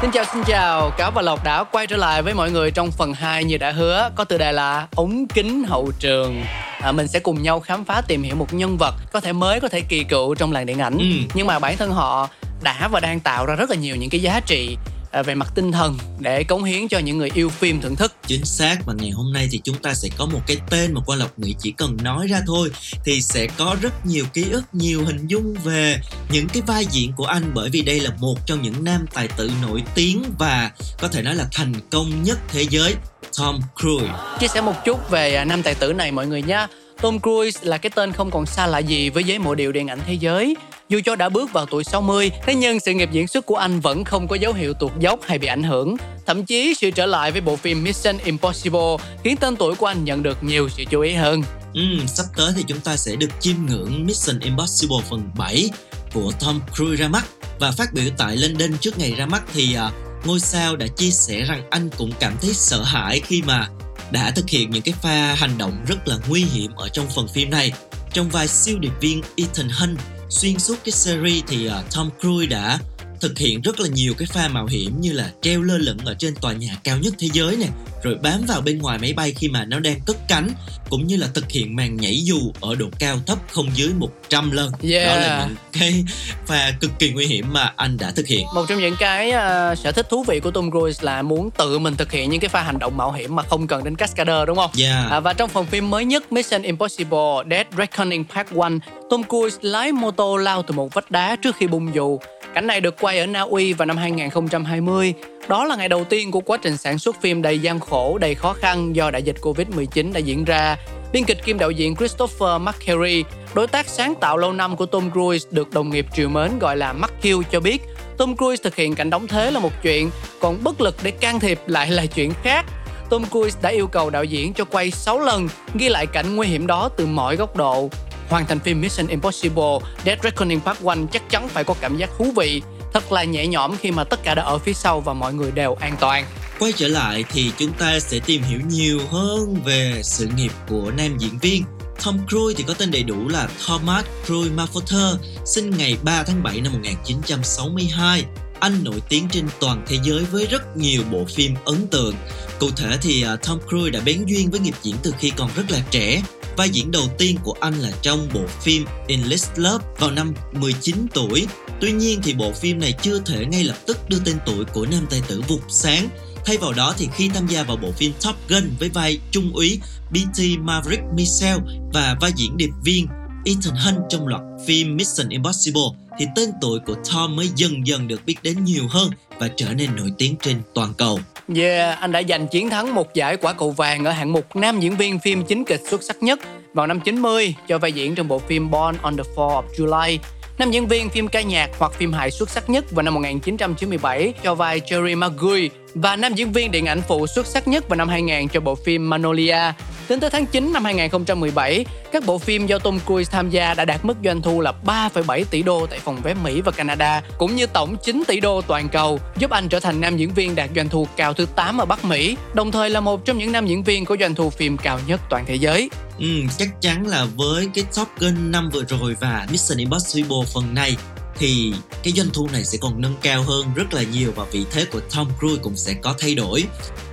Xin 0.00 0.10
chào 0.10 0.24
xin 0.24 0.42
chào, 0.46 0.90
Cáo 0.98 1.10
và 1.10 1.22
Lộc 1.22 1.44
đã 1.44 1.64
quay 1.64 1.86
trở 1.86 1.96
lại 1.96 2.22
với 2.22 2.34
mọi 2.34 2.50
người 2.50 2.70
trong 2.70 2.90
phần 2.90 3.14
2 3.14 3.44
như 3.44 3.58
đã 3.58 3.72
hứa. 3.72 4.10
Có 4.14 4.24
tựa 4.24 4.38
đề 4.38 4.52
là 4.52 4.86
ống 4.96 5.26
kính 5.26 5.64
hậu 5.64 5.90
trường. 5.98 6.42
À, 6.80 6.92
Mình 6.92 7.08
sẽ 7.08 7.18
cùng 7.18 7.42
nhau 7.42 7.60
khám 7.60 7.84
phá 7.84 8.02
tìm 8.08 8.22
hiểu 8.22 8.36
một 8.36 8.54
nhân 8.54 8.76
vật 8.76 8.94
Có 9.12 9.20
thể 9.20 9.32
mới, 9.32 9.60
có 9.60 9.68
thể 9.68 9.80
kỳ 9.80 10.04
cựu 10.04 10.34
trong 10.34 10.52
làng 10.52 10.66
điện 10.66 10.78
ảnh. 10.78 10.98
Ừ. 10.98 11.04
Nhưng 11.34 11.46
mà 11.46 11.58
bản 11.58 11.76
thân 11.76 11.90
họ 11.90 12.28
đã 12.62 12.88
và 12.88 13.00
đang 13.00 13.20
tạo 13.20 13.46
ra 13.46 13.54
rất 13.54 13.70
là 13.70 13.76
nhiều 13.76 13.96
những 13.96 14.10
cái 14.10 14.22
giá 14.22 14.40
trị 14.40 14.76
về 15.22 15.34
mặt 15.34 15.48
tinh 15.54 15.72
thần 15.72 15.98
Để 16.18 16.44
cống 16.44 16.64
hiến 16.64 16.88
cho 16.88 16.98
những 16.98 17.18
người 17.18 17.30
yêu 17.34 17.48
phim 17.48 17.80
thưởng 17.80 17.96
thức. 17.96 18.12
Chính 18.26 18.44
xác 18.44 18.76
và 18.86 18.94
ngày 18.98 19.10
hôm 19.10 19.32
nay 19.32 19.48
thì 19.50 19.60
chúng 19.64 19.78
ta 19.78 19.94
sẽ 19.94 20.08
có 20.18 20.26
một 20.26 20.40
cái 20.46 20.56
tên 20.70 20.92
mà 20.94 21.00
qua 21.06 21.16
lộc 21.16 21.38
nghĩ 21.38 21.54
chỉ 21.58 21.70
cần 21.70 21.96
nói 22.02 22.26
ra 22.26 22.40
thôi 22.46 22.70
thì 23.04 23.22
sẽ 23.22 23.46
có 23.58 23.76
rất 23.80 24.06
nhiều 24.06 24.24
ký 24.34 24.44
ức 24.50 24.64
nhiều 24.72 25.04
hình 25.04 25.26
dung 25.26 25.54
về 25.64 25.96
những 26.30 26.48
cái 26.48 26.62
vai 26.66 26.86
diễn 26.90 27.12
của 27.12 27.26
anh. 27.26 27.50
Bởi 27.54 27.70
vì 27.70 27.82
đây 27.82 28.00
là 28.00 28.10
một 28.18 28.46
trong 28.46 28.62
những 28.62 28.84
nam 28.84 29.06
tài 29.14 29.28
tử 29.28 29.50
nổi 29.62 29.82
tiếng 29.94 30.22
và 30.38 30.70
có 31.00 31.08
thể 31.08 31.22
nói 31.22 31.34
là 31.34 31.46
thành 31.52 31.72
công 31.90 32.22
nhất 32.22 32.38
thế 32.48 32.66
giới 32.70 32.94
Tom 33.38 33.60
Cruise. 33.80 34.12
Chia 34.40 34.48
sẻ 34.48 34.60
một 34.60 34.84
chút 34.84 35.10
về 35.10 35.34
à, 35.34 35.44
nam 35.44 35.62
tài 35.62 35.74
tử 35.74 35.92
này 35.92 36.12
mọi 36.12 36.26
người 36.26 36.42
nha 36.42 36.66
Tom 37.04 37.20
Cruise 37.20 37.60
là 37.62 37.78
cái 37.78 37.90
tên 37.94 38.12
không 38.12 38.30
còn 38.30 38.46
xa 38.46 38.66
lạ 38.66 38.78
gì 38.78 39.10
với 39.10 39.24
giới 39.24 39.38
mộ 39.38 39.54
điệu 39.54 39.72
điện 39.72 39.88
ảnh 39.88 40.00
thế 40.06 40.14
giới 40.14 40.56
Dù 40.88 41.00
cho 41.04 41.16
đã 41.16 41.28
bước 41.28 41.52
vào 41.52 41.66
tuổi 41.66 41.84
60, 41.84 42.30
thế 42.46 42.54
nhưng 42.54 42.80
sự 42.80 42.92
nghiệp 42.92 43.08
diễn 43.12 43.28
xuất 43.28 43.46
của 43.46 43.56
anh 43.56 43.80
vẫn 43.80 44.04
không 44.04 44.28
có 44.28 44.36
dấu 44.36 44.52
hiệu 44.52 44.74
tụt 44.74 44.92
dốc 44.98 45.20
hay 45.22 45.38
bị 45.38 45.46
ảnh 45.46 45.62
hưởng. 45.62 45.96
Thậm 46.26 46.44
chí 46.44 46.74
sự 46.74 46.90
trở 46.90 47.06
lại 47.06 47.32
với 47.32 47.40
bộ 47.40 47.56
phim 47.56 47.84
Mission 47.84 48.18
Impossible 48.24 48.96
khiến 49.24 49.36
tên 49.36 49.56
tuổi 49.56 49.74
của 49.74 49.86
anh 49.86 50.04
nhận 50.04 50.22
được 50.22 50.44
nhiều 50.44 50.68
sự 50.68 50.84
chú 50.90 51.00
ý 51.00 51.12
hơn. 51.12 51.42
Ừ, 51.74 51.80
sắp 52.06 52.26
tới 52.36 52.52
thì 52.56 52.64
chúng 52.68 52.80
ta 52.80 52.96
sẽ 52.96 53.16
được 53.16 53.30
chiêm 53.40 53.56
ngưỡng 53.66 54.06
Mission 54.06 54.38
Impossible 54.40 54.98
phần 55.10 55.30
7 55.38 55.70
của 56.14 56.32
Tom 56.40 56.60
Cruise 56.76 57.02
ra 57.02 57.08
mắt 57.08 57.24
và 57.60 57.70
phát 57.70 57.92
biểu 57.92 58.04
tại 58.18 58.36
London 58.36 58.78
trước 58.80 58.98
ngày 58.98 59.14
ra 59.16 59.26
mắt 59.26 59.42
thì 59.54 59.74
à, 59.74 59.90
ngôi 60.24 60.40
sao 60.40 60.76
đã 60.76 60.86
chia 60.96 61.10
sẻ 61.10 61.44
rằng 61.48 61.62
anh 61.70 61.90
cũng 61.98 62.10
cảm 62.20 62.32
thấy 62.40 62.54
sợ 62.54 62.82
hãi 62.82 63.20
khi 63.20 63.42
mà 63.46 63.68
đã 64.10 64.30
thực 64.30 64.50
hiện 64.50 64.70
những 64.70 64.82
cái 64.82 64.94
pha 65.02 65.34
hành 65.34 65.58
động 65.58 65.84
rất 65.88 66.08
là 66.08 66.18
nguy 66.28 66.44
hiểm 66.44 66.74
ở 66.76 66.88
trong 66.88 67.06
phần 67.14 67.28
phim 67.28 67.50
này. 67.50 67.72
Trong 68.12 68.28
vai 68.28 68.48
siêu 68.48 68.78
điệp 68.78 68.92
viên 69.00 69.22
Ethan 69.36 69.68
Hunt, 69.68 69.98
xuyên 70.30 70.58
suốt 70.58 70.76
cái 70.84 70.92
series 70.92 71.44
thì 71.46 71.66
à, 71.66 71.82
Tom 71.94 72.10
Cruise 72.20 72.46
đã 72.46 72.78
thực 73.20 73.38
hiện 73.38 73.60
rất 73.60 73.80
là 73.80 73.88
nhiều 73.88 74.14
cái 74.18 74.26
pha 74.26 74.48
mạo 74.48 74.66
hiểm 74.66 75.00
như 75.00 75.12
là 75.12 75.32
treo 75.42 75.62
lơ 75.62 75.78
lửng 75.78 75.98
ở 75.98 76.14
trên 76.14 76.34
tòa 76.34 76.52
nhà 76.52 76.78
cao 76.84 76.98
nhất 76.98 77.14
thế 77.18 77.28
giới 77.32 77.56
nè 77.56 77.68
rồi 78.04 78.14
bám 78.22 78.40
vào 78.48 78.60
bên 78.60 78.78
ngoài 78.78 78.98
máy 78.98 79.12
bay 79.12 79.32
khi 79.36 79.48
mà 79.48 79.64
nó 79.64 79.78
đang 79.78 80.00
cất 80.06 80.16
cánh 80.28 80.48
cũng 80.90 81.06
như 81.06 81.16
là 81.16 81.26
thực 81.34 81.50
hiện 81.50 81.76
màn 81.76 81.96
nhảy 81.96 82.20
dù 82.24 82.38
ở 82.60 82.74
độ 82.74 82.86
cao 82.98 83.16
thấp 83.26 83.38
không 83.52 83.66
dưới 83.74 83.88
100 83.98 84.50
lần 84.50 84.72
Yeah. 84.82 85.06
đó 85.08 85.14
là 85.16 85.46
những 85.46 85.56
cái 85.72 86.04
pha 86.46 86.72
cực 86.80 86.90
kỳ 86.98 87.10
nguy 87.10 87.26
hiểm 87.26 87.52
mà 87.52 87.72
anh 87.76 87.96
đã 87.96 88.12
thực 88.16 88.26
hiện 88.26 88.46
Một 88.54 88.64
trong 88.68 88.80
những 88.80 88.96
cái 88.98 89.30
à, 89.30 89.74
sở 89.74 89.92
thích 89.92 90.06
thú 90.10 90.24
vị 90.28 90.40
của 90.40 90.50
Tom 90.50 90.70
Cruise 90.70 91.04
là 91.04 91.22
muốn 91.22 91.50
tự 91.50 91.78
mình 91.78 91.96
thực 91.96 92.12
hiện 92.12 92.30
những 92.30 92.40
cái 92.40 92.48
pha 92.48 92.62
hành 92.62 92.78
động 92.78 92.96
mạo 92.96 93.12
hiểm 93.12 93.36
mà 93.36 93.42
không 93.42 93.66
cần 93.66 93.84
đến 93.84 93.96
cascader 93.96 94.46
đúng 94.46 94.56
không? 94.56 94.70
yeah. 94.80 95.10
À, 95.10 95.20
và 95.20 95.32
trong 95.32 95.48
phần 95.48 95.66
phim 95.66 95.90
mới 95.90 96.04
nhất 96.04 96.32
Mission 96.32 96.62
Impossible 96.62 97.44
Dead 97.50 97.66
Reckoning 97.78 98.24
Part 98.34 98.52
1, 98.52 98.68
Tom 99.10 99.22
Cruise 99.28 99.58
lái 99.62 99.92
mô 99.92 100.10
tô 100.10 100.36
lao 100.36 100.62
từ 100.62 100.74
một 100.74 100.94
vách 100.94 101.10
đá 101.10 101.36
trước 101.36 101.56
khi 101.56 101.66
bung 101.66 101.94
dù. 101.94 102.18
Cảnh 102.54 102.66
này 102.66 102.80
được 102.80 102.96
quay 103.00 103.18
ở 103.18 103.26
Na 103.26 103.40
Uy 103.40 103.72
vào 103.72 103.86
năm 103.86 103.96
2020. 103.96 105.14
Đó 105.48 105.64
là 105.64 105.76
ngày 105.76 105.88
đầu 105.88 106.04
tiên 106.04 106.30
của 106.30 106.40
quá 106.40 106.58
trình 106.62 106.76
sản 106.76 106.98
xuất 106.98 107.20
phim 107.20 107.42
đầy 107.42 107.58
gian 107.58 107.80
khổ, 107.80 108.18
đầy 108.18 108.34
khó 108.34 108.52
khăn 108.52 108.96
do 108.96 109.10
đại 109.10 109.22
dịch 109.22 109.36
Covid-19 109.40 110.12
đã 110.12 110.20
diễn 110.20 110.44
ra. 110.44 110.76
Biên 111.12 111.24
kịch 111.24 111.44
kiêm 111.44 111.58
đạo 111.58 111.70
diễn 111.70 111.96
Christopher 111.96 112.62
McQuarrie, 112.62 113.22
đối 113.54 113.66
tác 113.66 113.88
sáng 113.88 114.14
tạo 114.20 114.36
lâu 114.36 114.52
năm 114.52 114.76
của 114.76 114.86
Tom 114.86 115.10
Cruise 115.12 115.48
được 115.50 115.70
đồng 115.72 115.90
nghiệp 115.90 116.06
triều 116.14 116.28
mến 116.28 116.58
gọi 116.58 116.76
là 116.76 116.92
McQ 116.92 117.42
cho 117.50 117.60
biết 117.60 117.82
Tom 118.18 118.36
Cruise 118.36 118.62
thực 118.62 118.76
hiện 118.76 118.94
cảnh 118.94 119.10
đóng 119.10 119.26
thế 119.26 119.50
là 119.50 119.60
một 119.60 119.72
chuyện, 119.82 120.10
còn 120.40 120.64
bất 120.64 120.80
lực 120.80 120.96
để 121.02 121.10
can 121.10 121.40
thiệp 121.40 121.60
lại 121.66 121.90
là 121.90 122.06
chuyện 122.06 122.32
khác. 122.42 122.64
Tom 123.10 123.24
Cruise 123.30 123.58
đã 123.62 123.70
yêu 123.70 123.86
cầu 123.86 124.10
đạo 124.10 124.24
diễn 124.24 124.52
cho 124.52 124.64
quay 124.64 124.90
6 124.90 125.20
lần, 125.20 125.48
ghi 125.74 125.88
lại 125.88 126.06
cảnh 126.06 126.36
nguy 126.36 126.46
hiểm 126.46 126.66
đó 126.66 126.88
từ 126.96 127.06
mọi 127.06 127.36
góc 127.36 127.56
độ. 127.56 127.90
Hoàn 128.28 128.46
thành 128.46 128.58
phim 128.58 128.80
Mission 128.80 129.06
Impossible 129.06 129.78
Dead 130.04 130.18
Reckoning 130.22 130.60
Part 130.60 130.82
1 130.82 130.94
chắc 131.12 131.30
chắn 131.30 131.48
phải 131.48 131.64
có 131.64 131.74
cảm 131.80 131.96
giác 131.96 132.10
thú 132.18 132.32
vị, 132.36 132.62
thật 132.94 133.12
là 133.12 133.24
nhẹ 133.24 133.46
nhõm 133.46 133.76
khi 133.76 133.90
mà 133.90 134.04
tất 134.04 134.20
cả 134.24 134.34
đã 134.34 134.42
ở 134.42 134.58
phía 134.58 134.72
sau 134.72 135.00
và 135.00 135.12
mọi 135.12 135.34
người 135.34 135.50
đều 135.50 135.74
an 135.74 135.96
toàn. 136.00 136.24
Quay 136.58 136.72
trở 136.76 136.88
lại 136.88 137.24
thì 137.32 137.50
chúng 137.58 137.72
ta 137.72 137.98
sẽ 138.00 138.18
tìm 138.26 138.42
hiểu 138.42 138.60
nhiều 138.68 139.00
hơn 139.10 139.56
về 139.64 140.00
sự 140.02 140.28
nghiệp 140.36 140.52
của 140.68 140.92
nam 140.96 141.16
diễn 141.18 141.38
viên. 141.38 141.64
Tom 142.04 142.18
Cruise 142.28 142.54
thì 142.56 142.64
có 142.68 142.74
tên 142.74 142.90
đầy 142.90 143.02
đủ 143.02 143.28
là 143.28 143.48
Thomas 143.66 144.04
Cruise 144.26 144.54
Mafforter, 144.54 145.16
sinh 145.44 145.70
ngày 145.70 145.96
3 146.02 146.22
tháng 146.22 146.42
7 146.42 146.60
năm 146.60 146.72
1962. 146.72 148.24
Anh 148.60 148.84
nổi 148.84 149.02
tiếng 149.08 149.28
trên 149.28 149.46
toàn 149.60 149.84
thế 149.86 149.98
giới 150.02 150.24
với 150.24 150.46
rất 150.46 150.76
nhiều 150.76 151.02
bộ 151.10 151.24
phim 151.34 151.54
ấn 151.64 151.86
tượng. 151.86 152.14
Cụ 152.58 152.70
thể 152.76 152.98
thì 153.02 153.22
à, 153.22 153.36
Tom 153.36 153.58
Cruise 153.68 153.90
đã 153.90 154.00
bén 154.04 154.24
duyên 154.26 154.50
với 154.50 154.60
nghiệp 154.60 154.74
diễn 154.82 154.96
từ 155.02 155.14
khi 155.18 155.32
còn 155.36 155.50
rất 155.56 155.70
là 155.70 155.78
trẻ. 155.90 156.22
Vai 156.56 156.70
diễn 156.70 156.90
đầu 156.90 157.08
tiên 157.18 157.38
của 157.44 157.54
anh 157.60 157.74
là 157.74 157.90
trong 158.02 158.28
bộ 158.34 158.46
phim 158.60 158.84
Endless 159.08 159.50
Love 159.56 159.84
vào 159.98 160.10
năm 160.10 160.34
19 160.52 161.06
tuổi. 161.14 161.46
Tuy 161.80 161.92
nhiên 161.92 162.20
thì 162.22 162.34
bộ 162.34 162.52
phim 162.52 162.80
này 162.80 162.94
chưa 163.02 163.20
thể 163.20 163.46
ngay 163.46 163.64
lập 163.64 163.76
tức 163.86 163.98
đưa 164.08 164.18
tên 164.24 164.36
tuổi 164.46 164.64
của 164.64 164.86
nam 164.90 165.06
tài 165.10 165.22
tử 165.28 165.42
vụt 165.48 165.60
sáng 165.68 166.08
Thay 166.44 166.56
vào 166.56 166.72
đó 166.72 166.94
thì 166.98 167.08
khi 167.14 167.28
tham 167.28 167.46
gia 167.46 167.62
vào 167.62 167.76
bộ 167.76 167.92
phim 167.92 168.12
Top 168.24 168.34
Gun 168.48 168.70
với 168.78 168.88
vai 168.88 169.18
trung 169.30 169.52
úy 169.54 169.80
BT 170.10 170.40
Maverick 170.60 171.02
Michelle 171.14 171.60
và 171.92 172.16
vai 172.20 172.32
diễn 172.36 172.56
điệp 172.56 172.70
viên 172.84 173.06
Ethan 173.44 173.74
Hunt 173.84 174.04
trong 174.08 174.26
loạt 174.26 174.42
phim 174.66 174.96
Mission 174.96 175.28
Impossible 175.28 175.82
thì 176.18 176.26
tên 176.36 176.50
tuổi 176.60 176.80
của 176.86 176.94
Tom 177.12 177.36
mới 177.36 177.50
dần 177.56 177.86
dần 177.86 178.08
được 178.08 178.20
biết 178.26 178.36
đến 178.42 178.64
nhiều 178.64 178.84
hơn 178.90 179.10
và 179.38 179.48
trở 179.56 179.66
nên 179.74 179.96
nổi 179.96 180.12
tiếng 180.18 180.36
trên 180.40 180.56
toàn 180.74 180.94
cầu. 180.98 181.20
Yeah, 181.56 182.00
anh 182.00 182.12
đã 182.12 182.22
giành 182.28 182.48
chiến 182.48 182.70
thắng 182.70 182.94
một 182.94 183.14
giải 183.14 183.36
quả 183.36 183.52
cầu 183.52 183.70
vàng 183.70 184.04
ở 184.04 184.10
hạng 184.12 184.32
mục 184.32 184.56
nam 184.56 184.80
diễn 184.80 184.96
viên 184.96 185.18
phim 185.18 185.44
chính 185.44 185.64
kịch 185.64 185.80
xuất 185.90 186.02
sắc 186.02 186.22
nhất 186.22 186.40
vào 186.74 186.86
năm 186.86 187.00
90 187.00 187.54
cho 187.68 187.78
vai 187.78 187.92
diễn 187.92 188.14
trong 188.14 188.28
bộ 188.28 188.38
phim 188.38 188.70
Born 188.70 188.96
on 189.02 189.16
the 189.16 189.22
4th 189.36 189.62
of 189.62 189.64
July. 189.78 190.18
nam 190.58 190.70
diễn 190.70 190.86
viên 190.86 191.10
phim 191.10 191.28
ca 191.28 191.42
nhạc 191.42 191.70
hoặc 191.78 191.92
phim 191.92 192.12
hài 192.12 192.30
xuất 192.30 192.50
sắc 192.50 192.70
nhất 192.70 192.84
vào 192.90 193.02
năm 193.02 193.14
1997 193.14 194.32
cho 194.42 194.54
vai 194.54 194.80
Jerry 194.80 195.18
Maguire 195.18 195.68
và 195.94 196.16
nam 196.16 196.34
diễn 196.34 196.52
viên 196.52 196.70
điện 196.70 196.86
ảnh 196.86 197.02
phụ 197.08 197.26
xuất 197.26 197.46
sắc 197.46 197.68
nhất 197.68 197.88
vào 197.88 197.96
năm 197.96 198.08
2000 198.08 198.48
cho 198.48 198.60
bộ 198.60 198.74
phim 198.74 199.10
Magnolia. 199.10 199.72
Tính 200.08 200.20
tới 200.20 200.30
tháng 200.30 200.46
9 200.46 200.72
năm 200.72 200.84
2017, 200.84 201.84
các 202.12 202.26
bộ 202.26 202.38
phim 202.38 202.66
do 202.66 202.78
Tom 202.78 202.98
Cruise 203.06 203.30
tham 203.32 203.50
gia 203.50 203.74
đã 203.74 203.84
đạt 203.84 204.04
mức 204.04 204.16
doanh 204.24 204.42
thu 204.42 204.60
là 204.60 204.72
3,7 204.86 205.44
tỷ 205.50 205.62
đô 205.62 205.86
tại 205.86 205.98
phòng 205.98 206.20
vé 206.22 206.34
Mỹ 206.34 206.60
và 206.60 206.72
Canada, 206.72 207.22
cũng 207.38 207.56
như 207.56 207.66
tổng 207.66 207.96
9 208.02 208.22
tỷ 208.26 208.40
đô 208.40 208.60
toàn 208.62 208.88
cầu, 208.88 209.20
giúp 209.38 209.50
anh 209.50 209.68
trở 209.68 209.80
thành 209.80 210.00
nam 210.00 210.16
diễn 210.16 210.34
viên 210.34 210.54
đạt 210.54 210.70
doanh 210.76 210.88
thu 210.88 211.06
cao 211.16 211.34
thứ 211.34 211.46
8 211.56 211.78
ở 211.78 211.84
Bắc 211.84 212.04
Mỹ, 212.04 212.36
đồng 212.54 212.70
thời 212.70 212.90
là 212.90 213.00
một 213.00 213.24
trong 213.24 213.38
những 213.38 213.52
nam 213.52 213.66
diễn 213.66 213.82
viên 213.82 214.04
có 214.04 214.16
doanh 214.20 214.34
thu 214.34 214.50
phim 214.50 214.76
cao 214.76 215.00
nhất 215.06 215.20
toàn 215.30 215.44
thế 215.46 215.54
giới. 215.54 215.90
Ừ, 216.18 216.26
chắc 216.58 216.68
chắn 216.80 217.06
là 217.06 217.26
với 217.36 217.68
cái 217.74 217.84
Top 217.96 218.08
Gun 218.18 218.50
năm 218.50 218.70
vừa 218.72 218.84
rồi 218.84 219.16
và 219.20 219.46
Mission 219.50 219.78
Impossible 219.78 220.38
phần 220.54 220.74
này 220.74 220.96
thì 221.38 221.72
cái 222.02 222.12
doanh 222.16 222.30
thu 222.32 222.48
này 222.52 222.64
sẽ 222.64 222.78
còn 222.80 223.00
nâng 223.00 223.14
cao 223.22 223.42
hơn 223.42 223.74
rất 223.74 223.94
là 223.94 224.02
nhiều 224.02 224.32
và 224.36 224.44
vị 224.52 224.64
thế 224.70 224.84
của 224.84 225.00
Tom 225.14 225.28
Cruise 225.40 225.62
cũng 225.62 225.76
sẽ 225.76 225.94
có 225.94 226.14
thay 226.18 226.34
đổi. 226.34 226.64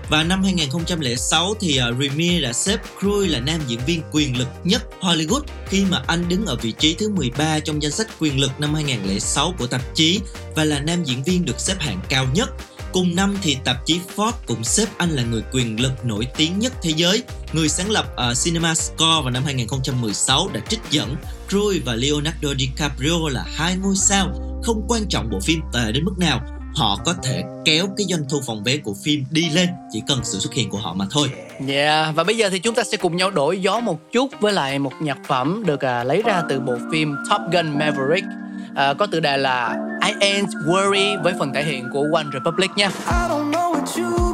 Và 0.10 0.24
năm 0.24 0.44
2006 0.44 1.54
thì 1.60 1.80
uh, 1.90 2.00
Remy 2.00 2.42
đã 2.42 2.54
xếp 2.54 2.80
Cruise 3.00 3.34
là 3.34 3.40
nam 3.40 3.62
diễn 3.68 3.80
viên 3.86 4.02
quyền 4.12 4.38
lực 4.38 4.48
nhất 4.64 4.84
Hollywood 5.02 5.42
khi 5.68 5.86
mà 5.86 6.04
anh 6.08 6.30
đứng 6.30 6.46
ở 6.46 6.56
vị 6.56 6.72
trí 6.72 6.94
thứ 6.94 7.10
13 7.10 7.60
trong 7.60 7.82
danh 7.82 7.92
sách 7.92 8.08
quyền 8.20 8.40
lực 8.40 8.52
năm 8.60 8.74
2006 8.74 9.54
của 9.58 9.68
tạp 9.68 9.82
chí 9.96 10.20
và 10.56 10.64
là 10.64 10.80
nam 10.80 11.04
diễn 11.04 11.24
viên 11.24 11.46
được 11.46 11.60
xếp 11.60 11.76
hạng 11.80 12.00
cao 12.10 12.28
nhất. 12.34 12.50
Cùng 12.94 13.16
năm 13.16 13.38
thì 13.42 13.58
tạp 13.64 13.86
chí 13.86 14.00
Forbes 14.16 14.32
cũng 14.46 14.64
xếp 14.64 14.88
anh 14.98 15.10
là 15.10 15.24
người 15.24 15.44
quyền 15.52 15.82
lực 15.82 16.06
nổi 16.06 16.28
tiếng 16.38 16.60
nhất 16.60 16.74
thế 16.82 16.94
giới. 16.96 17.24
Người 17.54 17.70
sáng 17.70 17.90
lập 17.90 18.16
à, 18.16 18.30
uh, 18.30 18.38
Cinema 18.44 18.76
Score 18.76 19.22
vào 19.24 19.30
năm 19.30 19.44
2016 19.46 20.50
đã 20.54 20.62
trích 20.70 20.80
dẫn 20.92 21.16
Cruise 21.52 21.82
và 21.86 21.96
Leonardo 21.96 22.50
DiCaprio 22.60 23.30
là 23.32 23.44
hai 23.58 23.76
ngôi 23.76 23.96
sao 23.96 24.28
không 24.64 24.86
quan 24.88 25.02
trọng 25.10 25.30
bộ 25.30 25.40
phim 25.40 25.60
tệ 25.74 25.92
đến 25.92 26.06
mức 26.06 26.18
nào 26.18 26.42
họ 26.76 26.98
có 27.06 27.14
thể 27.24 27.44
kéo 27.66 27.88
cái 27.98 28.08
doanh 28.10 28.24
thu 28.30 28.42
phòng 28.48 28.64
vé 28.64 28.78
của 28.78 28.94
phim 29.04 29.26
đi 29.32 29.50
lên 29.50 29.70
chỉ 29.92 30.02
cần 30.08 30.20
sự 30.24 30.40
xuất 30.40 30.54
hiện 30.54 30.70
của 30.70 30.78
họ 30.78 30.94
mà 30.94 31.06
thôi. 31.12 31.32
Yeah, 31.68 32.16
và 32.16 32.24
bây 32.24 32.38
giờ 32.38 32.50
thì 32.50 32.60
chúng 32.60 32.76
ta 32.76 32.84
sẽ 32.84 32.98
cùng 32.98 33.18
nhau 33.18 33.32
đổi 33.32 33.62
gió 33.62 33.80
một 33.80 34.12
chút 34.12 34.32
với 34.40 34.54
lại 34.54 34.80
một 34.80 34.94
nhạc 35.02 35.18
phẩm 35.28 35.64
được 35.66 35.86
à, 35.86 36.04
lấy 36.04 36.22
ra 36.22 36.44
từ 36.50 36.60
bộ 36.60 36.78
phim 36.92 37.16
Top 37.30 37.42
Gun 37.52 37.80
Maverick 37.80 38.28
à, 38.76 38.94
có 38.94 39.06
tựa 39.06 39.20
đề 39.20 39.38
là 39.38 39.76
I 40.06 40.14
Ain't 40.14 40.48
Worry 40.66 41.24
với 41.24 41.34
phần 41.40 41.54
thể 41.54 41.64
hiện 41.64 41.90
của 41.94 42.08
One 42.14 42.26
Republic 42.34 42.72
nha. 42.76 42.88
I 42.88 43.30
don't 43.30 43.52
know 43.52 43.74
what 43.74 43.86
you've 43.86 44.31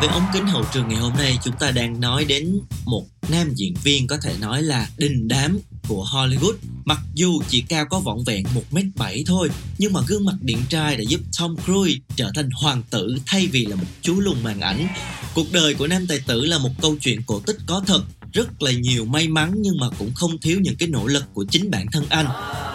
với 0.00 0.08
ống 0.08 0.26
kính 0.32 0.46
hậu 0.46 0.64
trường 0.72 0.88
ngày 0.88 0.98
hôm 0.98 1.12
nay, 1.18 1.38
chúng 1.44 1.56
ta 1.58 1.70
đang 1.70 2.00
nói 2.00 2.24
đến 2.24 2.60
một 2.84 3.06
nam 3.28 3.52
diễn 3.54 3.74
viên 3.82 4.06
có 4.06 4.16
thể 4.22 4.34
nói 4.40 4.62
là 4.62 4.88
đình 4.96 5.28
đám 5.28 5.58
của 5.88 6.06
Hollywood. 6.12 6.54
Mặc 6.84 6.98
dù 7.14 7.42
chỉ 7.48 7.60
cao 7.60 7.86
có 7.90 8.00
vỏn 8.00 8.18
vẹn 8.26 8.44
1m7 8.72 9.22
thôi, 9.26 9.48
Nhưng 9.78 9.92
mà 9.92 10.00
gương 10.06 10.24
mặt 10.24 10.34
điện 10.40 10.58
trai 10.68 10.96
đã 10.96 11.02
giúp 11.08 11.20
Tom 11.38 11.56
Cruise 11.64 12.00
trở 12.16 12.30
thành 12.34 12.50
hoàng 12.50 12.82
tử 12.90 13.18
thay 13.26 13.46
vì 13.46 13.66
là 13.66 13.76
một 13.76 13.84
chú 14.02 14.20
lùn 14.20 14.42
màn 14.42 14.60
ảnh. 14.60 14.88
Cuộc 15.34 15.52
đời 15.52 15.74
của 15.74 15.86
nam 15.86 16.06
tài 16.06 16.20
tử 16.26 16.44
là 16.44 16.58
một 16.58 16.70
câu 16.82 16.96
chuyện 17.00 17.22
cổ 17.26 17.40
tích 17.40 17.58
có 17.66 17.82
thật, 17.86 18.02
Rất 18.32 18.62
là 18.62 18.70
nhiều 18.70 19.04
may 19.04 19.28
mắn 19.28 19.54
nhưng 19.56 19.78
mà 19.80 19.86
cũng 19.98 20.14
không 20.14 20.38
thiếu 20.38 20.58
những 20.60 20.76
cái 20.76 20.88
nỗ 20.88 21.06
lực 21.06 21.24
của 21.34 21.44
chính 21.50 21.70
bản 21.70 21.86
thân 21.92 22.04
anh. 22.08 22.26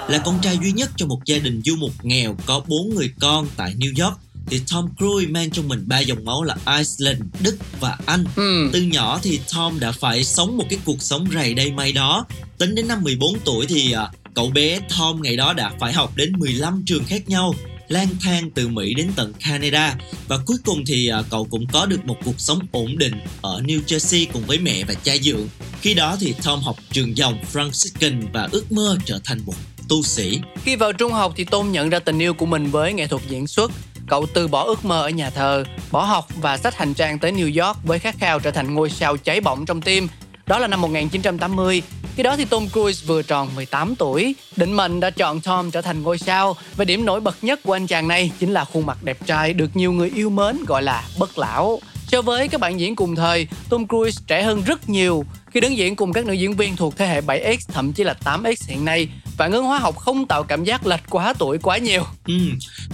Là 0.10 0.22
con 0.26 0.40
trai 0.42 0.58
duy 0.62 0.72
nhất 0.72 0.92
trong 0.98 1.10
một 1.10 1.20
gia 1.26 1.38
đình 1.38 1.62
du 1.66 1.76
mục 1.76 1.92
nghèo 2.04 2.38
có 2.46 2.60
4 2.68 2.96
người 2.96 3.14
con 3.20 3.48
tại 3.58 3.76
New 3.76 4.06
York 4.06 4.20
thì 4.48 4.62
Tom 4.72 4.86
Cruise 4.98 5.32
mang 5.32 5.50
trong 5.50 5.68
mình 5.68 5.84
ba 5.88 6.00
dòng 6.00 6.26
máu 6.26 6.44
là 6.44 6.56
Iceland, 6.78 7.22
Đức 7.42 7.58
và 7.80 7.98
Anh. 8.06 8.26
Từ 8.74 8.82
nhỏ 8.82 9.20
thì 9.24 9.40
Tom 9.54 9.80
đã 9.80 9.92
phải 9.92 10.24
sống 10.24 10.58
một 10.58 10.66
cái 10.70 10.80
cuộc 10.86 11.02
sống 11.02 11.28
rầy 11.34 11.54
đây 11.54 11.72
may 11.72 11.92
đó. 11.92 12.26
Tính 12.58 12.76
đến 12.76 12.88
năm 12.88 13.04
14 13.04 13.40
tuổi 13.46 13.66
thì 13.66 13.92
à, 13.92 14.08
cậu 14.36 14.50
bé 14.50 14.80
Tom 14.98 15.22
ngày 15.22 15.36
đó 15.36 15.54
đã 15.54 15.72
phải 15.80 15.94
học 15.94 16.16
đến 16.16 16.34
15 16.40 16.84
trường 16.86 17.04
khác 17.06 17.30
nhau 17.30 17.54
lang 17.88 18.08
thang 18.22 18.50
từ 18.52 18.68
Mỹ 18.68 18.94
đến 18.94 19.12
tận 19.16 19.34
Canada 19.40 19.98
và 20.28 20.38
cuối 20.46 20.58
cùng 20.66 20.86
thì 20.86 21.08
à, 21.08 21.22
cậu 21.30 21.48
cũng 21.50 21.66
có 21.74 21.86
được 21.86 22.06
một 22.06 22.18
cuộc 22.26 22.40
sống 22.40 22.60
ổn 22.72 22.98
định 22.98 23.14
ở 23.42 23.62
New 23.62 23.82
Jersey 23.88 24.26
cùng 24.34 24.44
với 24.48 24.60
mẹ 24.60 24.84
và 24.88 24.94
cha 24.94 25.14
dượng. 25.18 25.48
Khi 25.82 25.94
đó 25.94 26.18
thì 26.20 26.34
Tom 26.44 26.60
học 26.60 26.76
trường 26.92 27.18
dòng 27.18 27.38
Franciscan 27.54 28.22
và 28.34 28.50
ước 28.52 28.72
mơ 28.72 28.98
trở 29.06 29.20
thành 29.24 29.40
một 29.46 29.54
tu 29.90 30.04
sĩ. 30.04 30.40
Khi 30.64 30.76
vào 30.76 30.94
trung 30.94 31.12
học 31.12 31.34
thì 31.36 31.44
Tôn 31.44 31.72
nhận 31.72 31.90
ra 31.90 32.00
tình 32.00 32.20
yêu 32.20 32.34
của 32.34 32.46
mình 32.46 32.72
với 32.72 32.94
nghệ 32.94 33.08
thuật 33.08 33.22
diễn 33.30 33.48
xuất. 33.48 33.72
Cậu 34.08 34.26
từ 34.34 34.48
bỏ 34.48 34.64
ước 34.64 34.86
mơ 34.86 35.02
ở 35.02 35.10
nhà 35.10 35.30
thờ, 35.30 35.64
bỏ 35.92 36.04
học 36.04 36.28
và 36.42 36.58
sách 36.58 36.76
hành 36.76 36.94
trang 36.94 37.20
tới 37.20 37.32
New 37.32 37.66
York 37.66 37.78
với 37.84 38.00
khát 38.00 38.16
khao 38.20 38.40
trở 38.40 38.52
thành 38.52 38.74
ngôi 38.74 38.90
sao 38.90 39.18
cháy 39.18 39.42
bỏng 39.42 39.66
trong 39.66 39.82
tim. 39.82 40.08
Đó 40.48 40.60
là 40.60 40.68
năm 40.68 40.82
1980. 40.82 41.82
Khi 42.16 42.24
đó 42.24 42.36
thì 42.38 42.46
Tom 42.46 42.68
Cruise 42.70 43.06
vừa 43.08 43.22
tròn 43.22 43.50
18 43.56 43.96
tuổi. 43.96 44.36
Định 44.56 44.74
mệnh 44.74 45.00
đã 45.00 45.10
chọn 45.10 45.42
Tom 45.42 45.72
trở 45.72 45.82
thành 45.82 46.04
ngôi 46.04 46.18
sao 46.18 46.56
và 46.76 46.86
điểm 46.86 47.06
nổi 47.06 47.22
bật 47.22 47.36
nhất 47.42 47.60
của 47.64 47.74
anh 47.74 47.88
chàng 47.88 48.08
này 48.08 48.32
chính 48.40 48.52
là 48.52 48.66
khuôn 48.66 48.86
mặt 48.86 49.04
đẹp 49.04 49.18
trai 49.26 49.54
được 49.54 49.76
nhiều 49.76 49.92
người 49.92 50.12
yêu 50.16 50.30
mến 50.30 50.66
gọi 50.68 50.84
là 50.84 51.04
bất 51.20 51.38
lão. 51.38 51.80
So 52.08 52.22
với 52.22 52.48
các 52.48 52.62
bạn 52.62 52.80
diễn 52.80 52.96
cùng 52.96 53.16
thời, 53.16 53.48
Tom 53.70 53.88
Cruise 53.88 54.22
trẻ 54.28 54.44
hơn 54.44 54.62
rất 54.66 54.90
nhiều 54.90 55.26
khi 55.52 55.60
đứng 55.60 55.78
diễn 55.78 55.96
cùng 55.96 56.14
các 56.14 56.26
nữ 56.26 56.34
diễn 56.34 56.54
viên 56.54 56.76
thuộc 56.76 56.98
thế 56.98 57.08
hệ 57.08 57.22
7X 57.22 57.58
thậm 57.68 57.94
chí 57.94 58.04
là 58.04 58.16
8X 58.24 58.56
hiện 58.68 58.86
nay. 58.86 59.08
Phản 59.38 59.52
ứng 59.52 59.66
hóa 59.66 59.80
học 59.80 59.98
không 59.98 60.28
tạo 60.28 60.44
cảm 60.44 60.64
giác 60.64 60.88
lệch 60.88 61.10
quá 61.10 61.34
tuổi 61.40 61.58
quá 61.58 61.78
nhiều. 61.78 62.04
Ừ, 62.26 62.40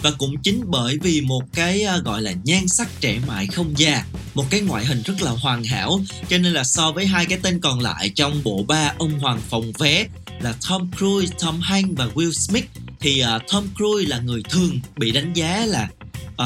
và 0.02 0.12
cũng 0.18 0.38
chính 0.44 0.64
bởi 0.68 0.98
vì 1.02 1.22
một 1.22 1.44
cái 1.54 1.84
à, 1.84 1.98
gọi 1.98 2.22
là 2.22 2.34
nhan 2.44 2.68
sắc 2.68 2.88
trẻ 3.00 3.20
mãi 3.28 3.48
không 3.48 3.74
già, 3.78 4.06
một 4.34 4.46
cái 4.50 4.62
ngoại 4.62 4.86
hình 4.86 5.02
rất 5.06 5.22
là 5.22 5.32
hoàn 5.32 5.64
hảo, 5.64 6.00
cho 6.30 6.38
nên 6.38 6.54
là 6.54 6.64
so 6.64 6.92
với 6.92 7.06
hai 7.06 7.26
cái 7.26 7.40
tên 7.44 7.60
còn 7.60 7.80
lại 7.80 8.12
trong 8.16 8.42
bộ 8.44 8.66
ba 8.68 8.94
ông 8.98 9.20
hoàng 9.20 9.42
phòng 9.50 9.72
vé 9.80 10.06
là 10.42 10.54
Tom 10.70 10.92
Cruise, 10.98 11.36
Tom 11.42 11.60
Hanks 11.60 11.98
và 11.98 12.08
Will 12.16 12.32
Smith 12.32 12.66
thì 13.00 13.24
uh, 13.36 13.42
Tom 13.52 13.68
Cruise 13.78 14.10
là 14.10 14.20
người 14.20 14.44
thường 14.50 14.80
bị 14.98 15.12
đánh 15.12 15.34
giá 15.34 15.66
là 15.66 15.90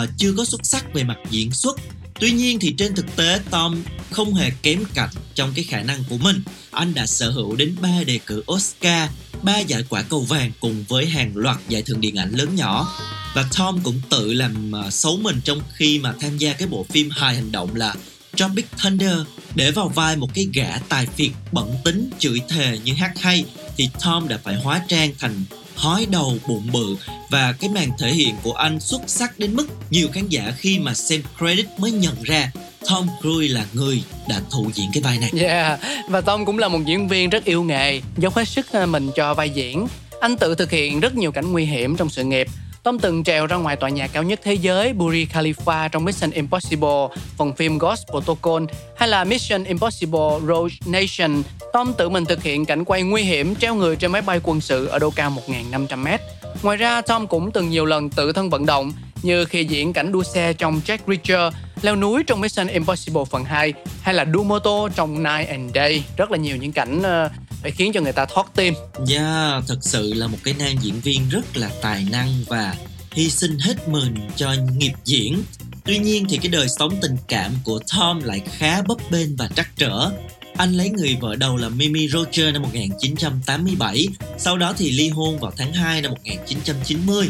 uh, 0.03 0.09
chưa 0.17 0.33
có 0.37 0.45
xuất 0.45 0.65
sắc 0.65 0.93
về 0.93 1.03
mặt 1.03 1.17
diễn 1.29 1.51
xuất 1.51 1.79
Tuy 2.19 2.31
nhiên 2.31 2.59
thì 2.59 2.73
trên 2.77 2.95
thực 2.95 3.15
tế 3.15 3.39
Tom 3.49 3.83
không 4.11 4.33
hề 4.33 4.51
kém 4.61 4.83
cạnh 4.93 5.09
trong 5.35 5.51
cái 5.55 5.65
khả 5.65 5.83
năng 5.83 6.03
của 6.09 6.17
mình. 6.17 6.41
Anh 6.71 6.93
đã 6.93 7.05
sở 7.05 7.31
hữu 7.31 7.55
đến 7.55 7.75
3 7.81 8.03
đề 8.05 8.19
cử 8.25 8.43
Oscar, 8.51 9.09
3 9.41 9.59
giải 9.59 9.83
quả 9.89 10.01
cầu 10.01 10.21
vàng 10.21 10.51
cùng 10.59 10.85
với 10.87 11.05
hàng 11.05 11.31
loạt 11.35 11.57
giải 11.69 11.81
thưởng 11.81 12.01
điện 12.01 12.15
ảnh 12.15 12.31
lớn 12.31 12.55
nhỏ. 12.55 12.99
Và 13.35 13.45
Tom 13.57 13.79
cũng 13.83 14.01
tự 14.09 14.33
làm 14.33 14.71
ờ, 14.71 14.89
xấu 14.89 15.17
mình 15.17 15.41
trong 15.43 15.61
khi 15.73 15.99
mà 15.99 16.13
tham 16.19 16.37
gia 16.37 16.53
cái 16.53 16.67
bộ 16.67 16.85
phim 16.89 17.09
hài 17.09 17.35
hành 17.35 17.51
động 17.51 17.75
là 17.75 17.95
Tropic 18.35 18.65
Thunder 18.77 19.19
để 19.55 19.71
vào 19.71 19.89
vai 19.89 20.15
một 20.15 20.33
cái 20.33 20.47
gã 20.53 20.77
tài 20.89 21.05
phiệt 21.05 21.31
bẩn 21.51 21.75
tính 21.83 22.09
chửi 22.19 22.41
thề 22.49 22.79
như 22.83 22.93
hát 22.93 23.11
hay 23.19 23.45
thì 23.77 23.89
Tom 24.03 24.27
đã 24.27 24.39
phải 24.43 24.55
hóa 24.55 24.81
trang 24.87 25.11
thành 25.19 25.43
hói 25.75 26.07
đầu 26.11 26.37
bụng 26.47 26.67
bự 26.73 26.95
và 27.29 27.53
cái 27.59 27.69
màn 27.69 27.89
thể 27.99 28.11
hiện 28.11 28.35
của 28.43 28.53
anh 28.53 28.79
xuất 28.79 29.01
sắc 29.07 29.39
đến 29.39 29.55
mức 29.55 29.67
nhiều 29.89 30.07
khán 30.13 30.27
giả 30.27 30.53
khi 30.57 30.79
mà 30.79 30.93
xem 30.93 31.21
credit 31.37 31.65
mới 31.77 31.91
nhận 31.91 32.23
ra 32.23 32.51
Tom 32.89 33.07
Cruise 33.21 33.53
là 33.53 33.65
người 33.73 34.03
đã 34.29 34.41
thụ 34.51 34.71
diễn 34.73 34.89
cái 34.93 35.03
vai 35.03 35.17
này. 35.17 35.31
Yeah, 35.39 35.79
và 36.09 36.21
Tom 36.21 36.45
cũng 36.45 36.59
là 36.59 36.67
một 36.67 36.79
diễn 36.85 37.07
viên 37.07 37.29
rất 37.29 37.45
yêu 37.45 37.63
nghề, 37.63 38.01
dốc 38.17 38.35
hết 38.35 38.47
sức 38.47 38.71
à, 38.71 38.85
mình 38.85 39.11
cho 39.15 39.33
vai 39.33 39.49
diễn. 39.49 39.87
Anh 40.19 40.37
tự 40.37 40.55
thực 40.55 40.71
hiện 40.71 40.99
rất 40.99 41.15
nhiều 41.15 41.31
cảnh 41.31 41.51
nguy 41.51 41.65
hiểm 41.65 41.95
trong 41.95 42.09
sự 42.09 42.23
nghiệp 42.23 42.47
Tom 42.85 42.99
từng 42.99 43.23
trèo 43.23 43.47
ra 43.47 43.55
ngoài 43.55 43.75
tòa 43.75 43.89
nhà 43.89 44.07
cao 44.07 44.23
nhất 44.23 44.39
thế 44.43 44.53
giới 44.53 44.93
Burj 44.93 45.25
Khalifa 45.27 45.89
trong 45.89 46.05
Mission 46.05 46.31
Impossible, 46.31 47.07
phần 47.37 47.53
phim 47.53 47.77
Ghost 47.77 48.07
Protocol 48.11 48.63
hay 48.97 49.09
là 49.09 49.23
Mission 49.23 49.63
Impossible 49.63 50.39
Rogue 50.47 50.69
Nation. 50.85 51.43
Tom 51.73 51.93
tự 51.97 52.09
mình 52.09 52.25
thực 52.25 52.43
hiện 52.43 52.65
cảnh 52.65 52.85
quay 52.85 53.03
nguy 53.03 53.23
hiểm 53.23 53.55
treo 53.55 53.75
người 53.75 53.95
trên 53.95 54.11
máy 54.11 54.21
bay 54.21 54.39
quân 54.43 54.61
sự 54.61 54.85
ở 54.85 54.99
độ 54.99 55.09
cao 55.15 55.33
1.500m. 55.47 56.17
Ngoài 56.63 56.77
ra, 56.77 57.01
Tom 57.01 57.27
cũng 57.27 57.51
từng 57.51 57.69
nhiều 57.69 57.85
lần 57.85 58.09
tự 58.09 58.31
thân 58.31 58.49
vận 58.49 58.65
động 58.65 58.91
như 59.23 59.45
khi 59.45 59.65
diễn 59.65 59.93
cảnh 59.93 60.11
đua 60.11 60.23
xe 60.23 60.53
trong 60.53 60.81
Jack 60.85 60.97
Reacher, 61.07 61.53
leo 61.81 61.95
núi 61.95 62.23
trong 62.23 62.41
Mission 62.41 62.67
Impossible 62.67 63.23
phần 63.31 63.43
2 63.43 63.73
hay 64.01 64.13
là 64.13 64.23
đua 64.23 64.43
mô 64.43 64.59
tô 64.59 64.89
trong 64.95 65.23
Night 65.23 65.49
and 65.49 65.75
Day. 65.75 66.03
Rất 66.17 66.31
là 66.31 66.37
nhiều 66.37 66.57
những 66.57 66.71
cảnh 66.71 66.99
uh, 66.99 67.31
phải 67.65 67.71
khiến 67.71 67.91
cho 67.93 68.01
người 68.01 68.13
ta 68.13 68.25
thoát 68.25 68.47
tim. 68.55 68.73
Yeah, 69.09 69.63
thật 69.67 69.77
sự 69.81 70.13
là 70.13 70.27
một 70.27 70.37
cái 70.43 70.53
nam 70.59 70.75
diễn 70.81 70.99
viên 70.99 71.29
rất 71.29 71.57
là 71.57 71.71
tài 71.81 72.07
năng 72.11 72.43
và 72.47 72.75
hy 73.11 73.29
sinh 73.29 73.59
hết 73.59 73.87
mình 73.87 74.15
cho 74.35 74.55
nghiệp 74.77 74.93
diễn. 75.03 75.43
Tuy 75.85 75.97
nhiên 75.97 76.25
thì 76.29 76.37
cái 76.37 76.47
đời 76.47 76.67
sống 76.79 76.93
tình 77.01 77.17
cảm 77.27 77.51
của 77.63 77.79
Tom 77.95 78.19
lại 78.23 78.41
khá 78.57 78.81
bấp 78.81 78.97
bênh 79.11 79.35
và 79.35 79.49
trắc 79.55 79.69
trở. 79.75 80.11
Anh 80.57 80.73
lấy 80.73 80.89
người 80.89 81.17
vợ 81.21 81.35
đầu 81.35 81.57
là 81.57 81.69
Mimi 81.69 82.07
Roger 82.07 82.53
năm 82.53 82.61
1987, 82.61 84.07
sau 84.37 84.57
đó 84.57 84.73
thì 84.77 84.91
ly 84.91 85.09
hôn 85.09 85.39
vào 85.39 85.51
tháng 85.57 85.73
2 85.73 86.01
năm 86.01 86.11
1990. 86.11 87.29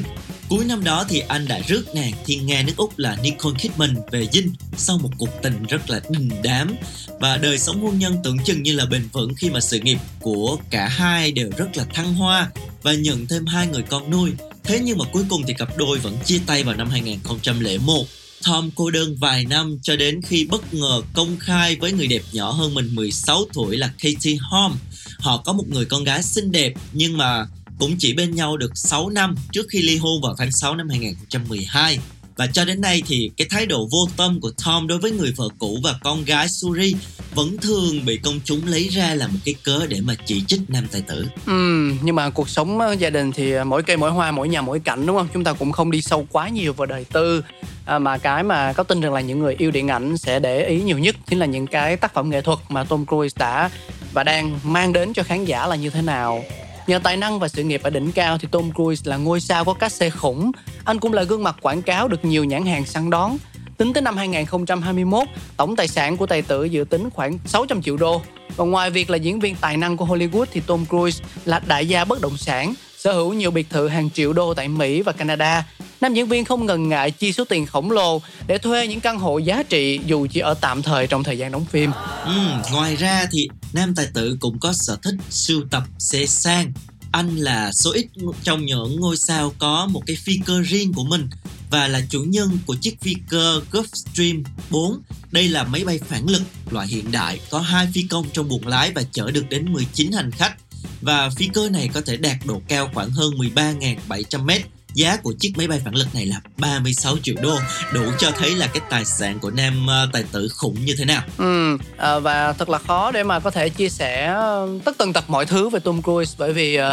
Cuối 0.49 0.65
năm 0.65 0.83
đó 0.83 1.05
thì 1.09 1.19
anh 1.19 1.47
đã 1.47 1.59
rước 1.67 1.95
nàng 1.95 2.11
thiên 2.25 2.45
nga 2.45 2.63
nước 2.63 2.73
Úc 2.77 2.99
là 2.99 3.17
Nicole 3.23 3.55
Kidman 3.59 3.95
về 4.11 4.27
dinh 4.31 4.53
sau 4.77 4.97
một 4.97 5.09
cuộc 5.17 5.29
tình 5.41 5.63
rất 5.69 5.89
là 5.89 6.01
đình 6.09 6.29
đám 6.43 6.75
và 7.19 7.37
đời 7.37 7.57
sống 7.57 7.81
hôn 7.81 7.99
nhân 7.99 8.17
tưởng 8.23 8.37
chừng 8.45 8.63
như 8.63 8.73
là 8.73 8.85
bền 8.85 9.07
vững 9.13 9.35
khi 9.35 9.49
mà 9.49 9.59
sự 9.59 9.79
nghiệp 9.79 9.97
của 10.21 10.57
cả 10.69 10.87
hai 10.87 11.31
đều 11.31 11.49
rất 11.57 11.77
là 11.77 11.85
thăng 11.93 12.13
hoa 12.13 12.49
và 12.83 12.93
nhận 12.93 13.27
thêm 13.27 13.45
hai 13.45 13.67
người 13.67 13.83
con 13.89 14.11
nuôi. 14.11 14.31
Thế 14.63 14.79
nhưng 14.83 14.97
mà 14.97 15.05
cuối 15.13 15.23
cùng 15.29 15.43
thì 15.47 15.53
cặp 15.53 15.77
đôi 15.77 15.99
vẫn 15.99 16.17
chia 16.25 16.39
tay 16.45 16.63
vào 16.63 16.75
năm 16.75 16.89
2001. 16.89 18.05
Tom 18.45 18.71
cô 18.75 18.91
đơn 18.91 19.15
vài 19.15 19.45
năm 19.45 19.77
cho 19.81 19.95
đến 19.95 20.21
khi 20.21 20.45
bất 20.45 20.73
ngờ 20.73 21.01
công 21.13 21.37
khai 21.39 21.75
với 21.75 21.91
người 21.91 22.07
đẹp 22.07 22.21
nhỏ 22.31 22.51
hơn 22.51 22.73
mình 22.73 22.95
16 22.95 23.45
tuổi 23.53 23.77
là 23.77 23.87
Katie 23.87 24.37
Holmes. 24.41 24.77
Họ 25.19 25.37
có 25.37 25.53
một 25.53 25.63
người 25.67 25.85
con 25.85 26.03
gái 26.03 26.23
xinh 26.23 26.51
đẹp, 26.51 26.73
nhưng 26.93 27.17
mà 27.17 27.47
cũng 27.79 27.95
chỉ 27.99 28.13
bên 28.13 28.35
nhau 28.35 28.57
được 28.57 28.71
6 28.75 29.09
năm 29.09 29.35
trước 29.51 29.65
khi 29.69 29.81
ly 29.81 29.97
hôn 29.97 30.21
vào 30.21 30.35
tháng 30.37 30.51
6 30.51 30.75
năm 30.75 30.89
2012. 30.89 31.99
Và 32.37 32.47
cho 32.47 32.65
đến 32.65 32.81
nay 32.81 33.01
thì 33.07 33.31
cái 33.37 33.47
thái 33.49 33.65
độ 33.65 33.87
vô 33.91 34.07
tâm 34.17 34.39
của 34.41 34.51
Tom 34.65 34.87
đối 34.87 34.97
với 34.97 35.11
người 35.11 35.33
vợ 35.35 35.47
cũ 35.59 35.79
và 35.83 35.95
con 36.03 36.25
gái 36.25 36.49
Suri 36.49 36.95
vẫn 37.35 37.57
thường 37.57 38.05
bị 38.05 38.17
công 38.17 38.39
chúng 38.43 38.67
lấy 38.67 38.87
ra 38.87 39.15
là 39.15 39.27
một 39.27 39.39
cái 39.45 39.55
cớ 39.63 39.85
để 39.89 40.01
mà 40.01 40.15
chỉ 40.25 40.43
trích 40.47 40.61
nam 40.67 40.87
tài 40.91 41.01
tử. 41.01 41.25
Ừ, 41.45 41.91
nhưng 42.01 42.15
mà 42.15 42.29
cuộc 42.29 42.49
sống 42.49 42.79
ờ, 42.79 42.91
gia 42.91 43.09
đình 43.09 43.31
thì 43.31 43.51
ờ, 43.51 43.63
mỗi 43.63 43.83
cây 43.83 43.97
mỗi 43.97 44.11
hoa, 44.11 44.31
mỗi 44.31 44.49
nhà 44.49 44.61
mỗi 44.61 44.79
cảnh 44.79 45.05
đúng 45.05 45.15
không? 45.15 45.27
Chúng 45.33 45.43
ta 45.43 45.53
cũng 45.53 45.71
không 45.71 45.91
đi 45.91 46.01
sâu 46.01 46.27
quá 46.31 46.49
nhiều 46.49 46.73
vào 46.73 46.85
đời 46.85 47.05
tư. 47.13 47.43
À, 47.85 47.99
mà 47.99 48.17
cái 48.17 48.43
mà 48.43 48.73
có 48.73 48.83
tin 48.83 49.01
rằng 49.01 49.13
là 49.13 49.21
những 49.21 49.39
người 49.39 49.55
yêu 49.57 49.71
điện 49.71 49.87
ảnh 49.87 50.17
sẽ 50.17 50.39
để 50.39 50.65
ý 50.65 50.81
nhiều 50.81 50.97
nhất 50.97 51.15
chính 51.29 51.39
là 51.39 51.45
những 51.45 51.67
cái 51.67 51.97
tác 51.97 52.13
phẩm 52.13 52.29
nghệ 52.29 52.41
thuật 52.41 52.59
mà 52.69 52.83
Tom 52.83 53.05
Cruise 53.05 53.35
đã 53.39 53.69
và 54.13 54.23
đang 54.23 54.59
mang 54.63 54.93
đến 54.93 55.13
cho 55.13 55.23
khán 55.23 55.45
giả 55.45 55.67
là 55.67 55.75
như 55.75 55.89
thế 55.89 56.01
nào 56.01 56.43
Nhờ 56.87 56.99
tài 56.99 57.17
năng 57.17 57.39
và 57.39 57.47
sự 57.47 57.63
nghiệp 57.63 57.83
ở 57.83 57.89
đỉnh 57.89 58.11
cao 58.11 58.37
thì 58.37 58.47
Tom 58.51 58.71
Cruise 58.75 59.09
là 59.09 59.17
ngôi 59.17 59.41
sao 59.41 59.65
có 59.65 59.73
cách 59.73 59.91
xe 59.91 60.09
khủng. 60.09 60.51
Anh 60.85 60.99
cũng 60.99 61.13
là 61.13 61.23
gương 61.23 61.43
mặt 61.43 61.55
quảng 61.61 61.81
cáo 61.81 62.07
được 62.07 62.25
nhiều 62.25 62.43
nhãn 62.43 62.65
hàng 62.65 62.85
săn 62.85 63.09
đón. 63.09 63.37
Tính 63.77 63.93
tới 63.93 64.01
năm 64.01 64.17
2021, 64.17 65.27
tổng 65.57 65.75
tài 65.75 65.87
sản 65.87 66.17
của 66.17 66.25
tài 66.25 66.41
tử 66.41 66.63
dự 66.63 66.83
tính 66.83 67.09
khoảng 67.09 67.39
600 67.45 67.81
triệu 67.81 67.97
đô. 67.97 68.21
Và 68.55 68.65
ngoài 68.65 68.89
việc 68.89 69.09
là 69.09 69.17
diễn 69.17 69.39
viên 69.39 69.55
tài 69.55 69.77
năng 69.77 69.97
của 69.97 70.05
Hollywood 70.05 70.45
thì 70.51 70.61
Tom 70.67 70.85
Cruise 70.89 71.23
là 71.45 71.61
đại 71.67 71.87
gia 71.87 72.05
bất 72.05 72.21
động 72.21 72.37
sản, 72.37 72.73
sở 72.97 73.13
hữu 73.13 73.33
nhiều 73.33 73.51
biệt 73.51 73.69
thự 73.69 73.87
hàng 73.87 74.09
triệu 74.09 74.33
đô 74.33 74.53
tại 74.53 74.67
Mỹ 74.67 75.01
và 75.01 75.11
Canada. 75.11 75.65
Nam 76.01 76.13
diễn 76.13 76.27
viên 76.27 76.45
không 76.45 76.65
ngần 76.65 76.89
ngại 76.89 77.11
chi 77.11 77.33
số 77.33 77.45
tiền 77.45 77.65
khổng 77.65 77.91
lồ 77.91 78.21
để 78.47 78.57
thuê 78.57 78.87
những 78.87 78.99
căn 78.99 79.19
hộ 79.19 79.37
giá 79.37 79.63
trị 79.63 79.99
dù 80.05 80.27
chỉ 80.31 80.39
ở 80.39 80.53
tạm 80.53 80.81
thời 80.81 81.07
trong 81.07 81.23
thời 81.23 81.37
gian 81.37 81.51
đóng 81.51 81.65
phim. 81.65 81.91
Ừ, 82.25 82.31
ngoài 82.71 82.95
ra 82.95 83.27
thì 83.31 83.47
nam 83.73 83.95
tài 83.95 84.07
tử 84.13 84.37
cũng 84.39 84.59
có 84.59 84.73
sở 84.73 84.97
thích 85.03 85.15
sưu 85.29 85.63
tập 85.71 85.83
xe 85.99 86.25
sang. 86.25 86.71
Anh 87.11 87.35
là 87.35 87.71
số 87.71 87.91
ít 87.93 88.05
trong 88.43 88.65
những 88.65 88.99
ngôi 88.99 89.17
sao 89.17 89.53
có 89.59 89.87
một 89.91 90.01
cái 90.05 90.15
phi 90.15 90.39
cơ 90.45 90.61
riêng 90.61 90.93
của 90.93 91.03
mình 91.03 91.29
và 91.71 91.87
là 91.87 92.01
chủ 92.09 92.23
nhân 92.27 92.57
của 92.65 92.75
chiếc 92.81 93.01
phi 93.01 93.15
cơ 93.29 93.61
Gulfstream 93.71 94.43
4. 94.69 95.01
Đây 95.31 95.49
là 95.49 95.63
máy 95.63 95.83
bay 95.85 95.99
phản 96.07 96.25
lực 96.29 96.41
loại 96.71 96.87
hiện 96.87 97.11
đại, 97.11 97.39
có 97.49 97.59
hai 97.59 97.87
phi 97.93 98.03
công 98.09 98.25
trong 98.33 98.49
buồng 98.49 98.67
lái 98.67 98.91
và 98.91 99.03
chở 99.11 99.31
được 99.31 99.49
đến 99.49 99.73
19 99.73 100.11
hành 100.11 100.31
khách. 100.31 100.55
Và 101.01 101.29
phi 101.29 101.49
cơ 101.53 101.69
này 101.69 101.89
có 101.93 102.01
thể 102.01 102.17
đạt 102.17 102.37
độ 102.45 102.61
cao 102.67 102.89
khoảng 102.93 103.09
hơn 103.09 103.33
13.700 103.33 104.45
mét 104.45 104.61
giá 104.95 105.17
của 105.17 105.33
chiếc 105.39 105.53
máy 105.57 105.67
bay 105.67 105.81
phản 105.85 105.95
lực 105.95 106.07
này 106.13 106.25
là 106.25 106.41
36 106.57 107.17
triệu 107.23 107.35
đô 107.41 107.55
đủ 107.93 108.03
cho 108.19 108.31
thấy 108.31 108.55
là 108.55 108.67
cái 108.67 108.81
tài 108.89 109.05
sản 109.05 109.39
của 109.39 109.51
nam 109.51 109.85
uh, 109.85 110.13
tài 110.13 110.23
tử 110.31 110.47
khủng 110.57 110.85
như 110.85 110.95
thế 110.97 111.05
nào. 111.05 111.21
Ừ 111.37 111.77
à, 111.97 112.19
và 112.19 112.53
thật 112.53 112.69
là 112.69 112.77
khó 112.77 113.11
để 113.11 113.23
mà 113.23 113.39
có 113.39 113.51
thể 113.51 113.69
chia 113.69 113.89
sẻ 113.89 114.25
ờ, 114.25 114.69
tất 114.85 114.97
tần 114.97 115.13
tật 115.13 115.29
mọi 115.29 115.45
thứ 115.45 115.69
về 115.69 115.79
Tom 115.79 116.01
Cruise. 116.01 116.35
Bởi 116.37 116.53
vì 116.53 116.79
uh, 116.79 116.83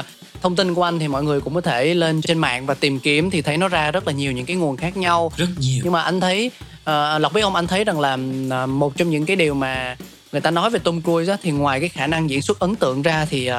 thông 0.42 0.56
tin 0.56 0.74
của 0.74 0.82
anh 0.82 0.98
thì 0.98 1.08
mọi 1.08 1.24
người 1.24 1.40
cũng 1.40 1.54
có 1.54 1.60
thể 1.60 1.94
lên 1.94 2.22
trên 2.22 2.38
mạng 2.38 2.66
và 2.66 2.74
tìm 2.74 3.00
kiếm 3.00 3.30
thì 3.30 3.42
thấy 3.42 3.56
nó 3.56 3.68
ra 3.68 3.90
rất 3.90 4.06
là 4.06 4.12
nhiều 4.12 4.32
những 4.32 4.46
cái 4.46 4.56
nguồn 4.56 4.76
khác 4.76 4.96
nhau. 4.96 5.32
Rất 5.36 5.48
nhiều. 5.58 5.80
Nhưng 5.84 5.92
mà 5.92 6.02
anh 6.02 6.20
thấy 6.20 6.50
uh, 6.80 7.20
lộc 7.20 7.32
biết 7.32 7.42
không? 7.42 7.54
Anh 7.54 7.66
thấy 7.66 7.84
rằng 7.84 8.00
là 8.00 8.14
uh, 8.14 8.68
một 8.68 8.96
trong 8.96 9.10
những 9.10 9.26
cái 9.26 9.36
điều 9.36 9.54
mà 9.54 9.96
người 10.32 10.40
ta 10.40 10.50
nói 10.50 10.70
về 10.70 10.78
Tom 10.78 11.02
Cruise 11.02 11.32
á, 11.32 11.38
thì 11.42 11.50
ngoài 11.50 11.80
cái 11.80 11.88
khả 11.88 12.06
năng 12.06 12.30
diễn 12.30 12.42
xuất 12.42 12.58
ấn 12.58 12.74
tượng 12.76 13.02
ra 13.02 13.26
thì 13.30 13.50
uh, 13.50 13.54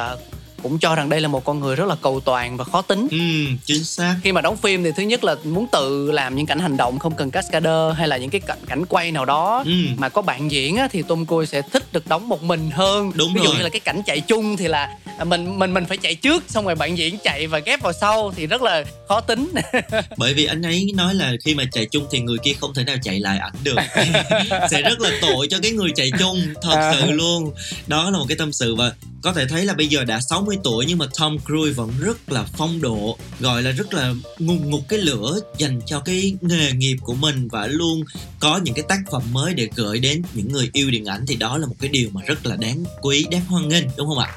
cũng 0.63 0.80
cho 0.80 0.95
rằng 0.95 1.10
đây 1.10 1.21
là 1.21 1.28
một 1.28 1.45
con 1.45 1.60
người 1.60 1.76
rất 1.76 1.86
là 1.88 1.95
cầu 2.02 2.19
toàn 2.19 2.58
và 2.58 2.63
khó 2.63 2.82
tính. 2.82 3.08
Ừ, 3.12 3.17
chính 3.65 3.84
xác. 3.84 4.15
Khi 4.23 4.32
mà 4.32 4.41
đóng 4.41 4.58
phim 4.58 4.84
thì 4.84 4.91
thứ 4.97 5.04
nhất 5.04 5.23
là 5.23 5.36
muốn 5.43 5.67
tự 5.71 6.12
làm 6.12 6.36
những 6.36 6.45
cảnh 6.45 6.60
hành 6.60 6.78
động 6.78 6.99
không 6.99 7.15
cần 7.15 7.32
cascader 7.32 7.95
hay 7.97 8.08
là 8.08 8.17
những 8.17 8.30
cái 8.30 8.41
cảnh 8.47 8.58
cảnh 8.67 8.86
quay 8.86 9.12
nào 9.12 9.26
đó 9.26 9.63
ừ. 9.65 9.71
mà 9.97 10.10
có 10.10 10.21
bạn 10.21 10.52
diễn 10.52 10.78
á, 10.78 10.88
thì 10.91 11.02
Tom 11.02 11.26
Cruise 11.26 11.52
sẽ 11.52 11.69
thích 11.73 11.93
được 11.93 12.08
đóng 12.08 12.30
một 12.30 12.43
mình 12.43 12.71
hơn. 12.71 13.12
Đúng 13.15 13.34
Ví 13.34 13.41
dụ 13.43 13.47
rồi. 13.47 13.56
như 13.58 13.63
là 13.63 13.69
cái 13.69 13.80
cảnh 13.80 14.02
chạy 14.06 14.21
chung 14.21 14.58
thì 14.58 14.67
là 14.67 14.89
mình 15.26 15.60
mình 15.60 15.73
mình 15.73 15.86
phải 15.86 15.97
chạy 15.97 16.15
trước 16.15 16.43
xong 16.47 16.65
rồi 16.65 16.76
bạn 16.76 16.97
diễn 16.97 17.17
chạy 17.23 17.47
và 17.47 17.60
ghép 17.60 17.82
vào 17.82 17.93
sau 17.93 18.34
thì 18.36 18.47
rất 18.47 18.62
là 18.62 18.84
khó 19.08 19.21
tính. 19.21 19.52
Bởi 20.17 20.34
vì 20.34 20.45
anh 20.45 20.62
ấy 20.62 20.91
nói 20.95 21.15
là 21.15 21.34
khi 21.45 21.56
mà 21.56 21.63
chạy 21.71 21.86
chung 21.86 22.06
thì 22.12 22.19
người 22.19 22.38
kia 22.43 22.54
không 22.62 22.73
thể 22.73 22.84
nào 22.84 22.95
chạy 23.04 23.19
lại 23.19 23.38
ảnh 23.39 23.54
được. 23.63 23.76
sẽ 24.71 24.82
rất 24.82 24.99
là 25.02 25.10
tội 25.21 25.47
cho 25.49 25.58
cái 25.62 25.71
người 25.71 25.91
chạy 25.95 26.12
chung 26.19 26.39
thật 26.62 26.76
À. 26.76 26.93
sự 26.99 27.12
luôn. 27.12 27.54
Đó 27.88 28.10
là 28.10 28.17
một 28.17 28.26
cái 28.30 28.38
tâm 28.38 28.52
sự 28.54 28.76
và 28.76 28.91
có 29.23 29.33
thể 29.33 29.45
thấy 29.47 29.65
là 29.65 29.73
bây 29.73 29.88
giờ 29.88 30.03
đã 30.03 30.19
60 30.19 30.57
tuổi 30.63 30.86
nhưng 30.88 30.97
mà 30.97 31.05
Tom 31.19 31.38
Cruise 31.45 31.73
vẫn 31.73 31.91
rất 31.99 32.31
là 32.31 32.45
phong 32.57 32.81
độ 32.81 33.17
gọi 33.39 33.63
là 33.63 33.71
rất 33.71 33.93
là 33.93 34.13
ngùng 34.39 34.69
ngục 34.69 34.81
cái 34.89 34.99
lửa 34.99 35.39
dành 35.57 35.79
cho 35.86 35.99
cái 35.99 36.33
nghề 36.41 36.71
nghiệp 36.71 36.97
của 37.01 37.13
mình 37.13 37.47
và 37.47 37.67
luôn 37.67 38.03
có 38.39 38.59
những 38.63 38.75
cái 38.75 38.86
tác 38.89 38.99
phẩm 39.12 39.21
mới 39.31 39.53
để 39.53 39.69
gửi 39.75 39.99
đến 39.99 40.21
những 40.33 40.47
người 40.47 40.69
yêu 40.73 40.91
điện 40.91 41.05
ảnh 41.05 41.25
thì 41.27 41.36
đó 41.36 41.57
là 41.57 41.67
một 41.67 41.75
cái 41.79 41.89
điều 41.89 42.09
mà 42.12 42.21
rất 42.25 42.45
là 42.45 42.55
đáng 42.55 42.83
quý 43.01 43.25
đáng 43.31 43.45
hoan 43.45 43.67
nghênh 43.67 43.83
đúng 43.97 44.07
không 44.07 44.19
ạ 44.19 44.31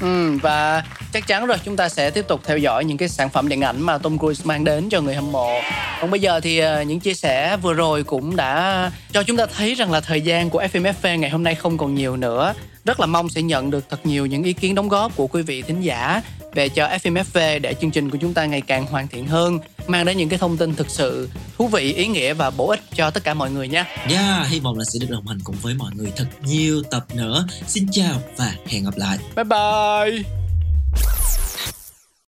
Ừ, 0.00 0.38
và 0.42 0.84
chắc 1.12 1.26
chắn 1.26 1.46
rồi 1.46 1.56
chúng 1.64 1.76
ta 1.76 1.88
sẽ 1.88 2.10
tiếp 2.10 2.24
tục 2.28 2.40
theo 2.44 2.58
dõi 2.58 2.84
những 2.84 2.96
cái 2.96 3.08
sản 3.08 3.30
phẩm 3.30 3.48
điện 3.48 3.60
ảnh 3.60 3.80
mà 3.80 3.98
Tom 3.98 4.18
Cruise 4.18 4.42
mang 4.44 4.64
đến 4.64 4.88
cho 4.88 5.00
người 5.00 5.14
hâm 5.14 5.32
mộ. 5.32 5.60
Còn 6.00 6.10
bây 6.10 6.20
giờ 6.20 6.40
thì 6.40 6.58
ờ, 6.58 6.82
những 6.82 7.00
chia 7.00 7.14
sẻ 7.14 7.56
vừa 7.56 7.72
rồi 7.72 8.04
cũng 8.04 8.36
đã 8.36 8.90
cho 9.12 9.22
chúng 9.22 9.36
ta 9.36 9.46
thấy 9.56 9.74
rằng 9.74 9.92
là 9.92 10.00
thời 10.00 10.20
gian 10.20 10.50
của 10.50 10.62
FMFV 10.72 11.18
ngày 11.18 11.30
hôm 11.30 11.42
nay 11.42 11.54
không 11.54 11.78
còn 11.78 11.94
nhiều 11.94 12.16
nữa. 12.16 12.54
Rất 12.86 13.00
là 13.00 13.06
mong 13.06 13.28
sẽ 13.28 13.42
nhận 13.42 13.70
được 13.70 13.84
thật 13.90 14.06
nhiều 14.06 14.26
những 14.26 14.42
ý 14.42 14.52
kiến 14.52 14.74
đóng 14.74 14.88
góp 14.88 15.16
của 15.16 15.26
quý 15.26 15.42
vị 15.42 15.62
thính 15.62 15.80
giả 15.80 16.22
về 16.54 16.68
cho 16.68 16.88
FMFV 16.88 17.60
để 17.60 17.74
chương 17.80 17.90
trình 17.90 18.10
của 18.10 18.18
chúng 18.20 18.34
ta 18.34 18.44
ngày 18.44 18.60
càng 18.60 18.86
hoàn 18.86 19.08
thiện 19.08 19.26
hơn, 19.26 19.58
mang 19.86 20.04
đến 20.04 20.16
những 20.16 20.28
cái 20.28 20.38
thông 20.38 20.56
tin 20.56 20.74
thực 20.74 20.90
sự 20.90 21.28
thú 21.58 21.68
vị, 21.68 21.92
ý 21.92 22.06
nghĩa 22.06 22.34
và 22.34 22.50
bổ 22.50 22.70
ích 22.70 22.80
cho 22.94 23.10
tất 23.10 23.24
cả 23.24 23.34
mọi 23.34 23.50
người 23.50 23.68
nha. 23.68 23.84
Yeah, 24.08 24.48
hy 24.48 24.60
vọng 24.60 24.78
là 24.78 24.84
sẽ 24.84 24.98
được 25.00 25.10
đồng 25.10 25.26
hành 25.26 25.38
cùng 25.44 25.56
với 25.62 25.74
mọi 25.74 25.90
người 25.94 26.12
thật 26.16 26.26
nhiều 26.44 26.82
tập 26.90 27.06
nữa. 27.14 27.46
Xin 27.66 27.86
chào 27.92 28.22
và 28.36 28.54
hẹn 28.66 28.84
gặp 28.84 28.96
lại. 28.96 29.18
Bye 29.36 29.44
bye. 29.44 30.45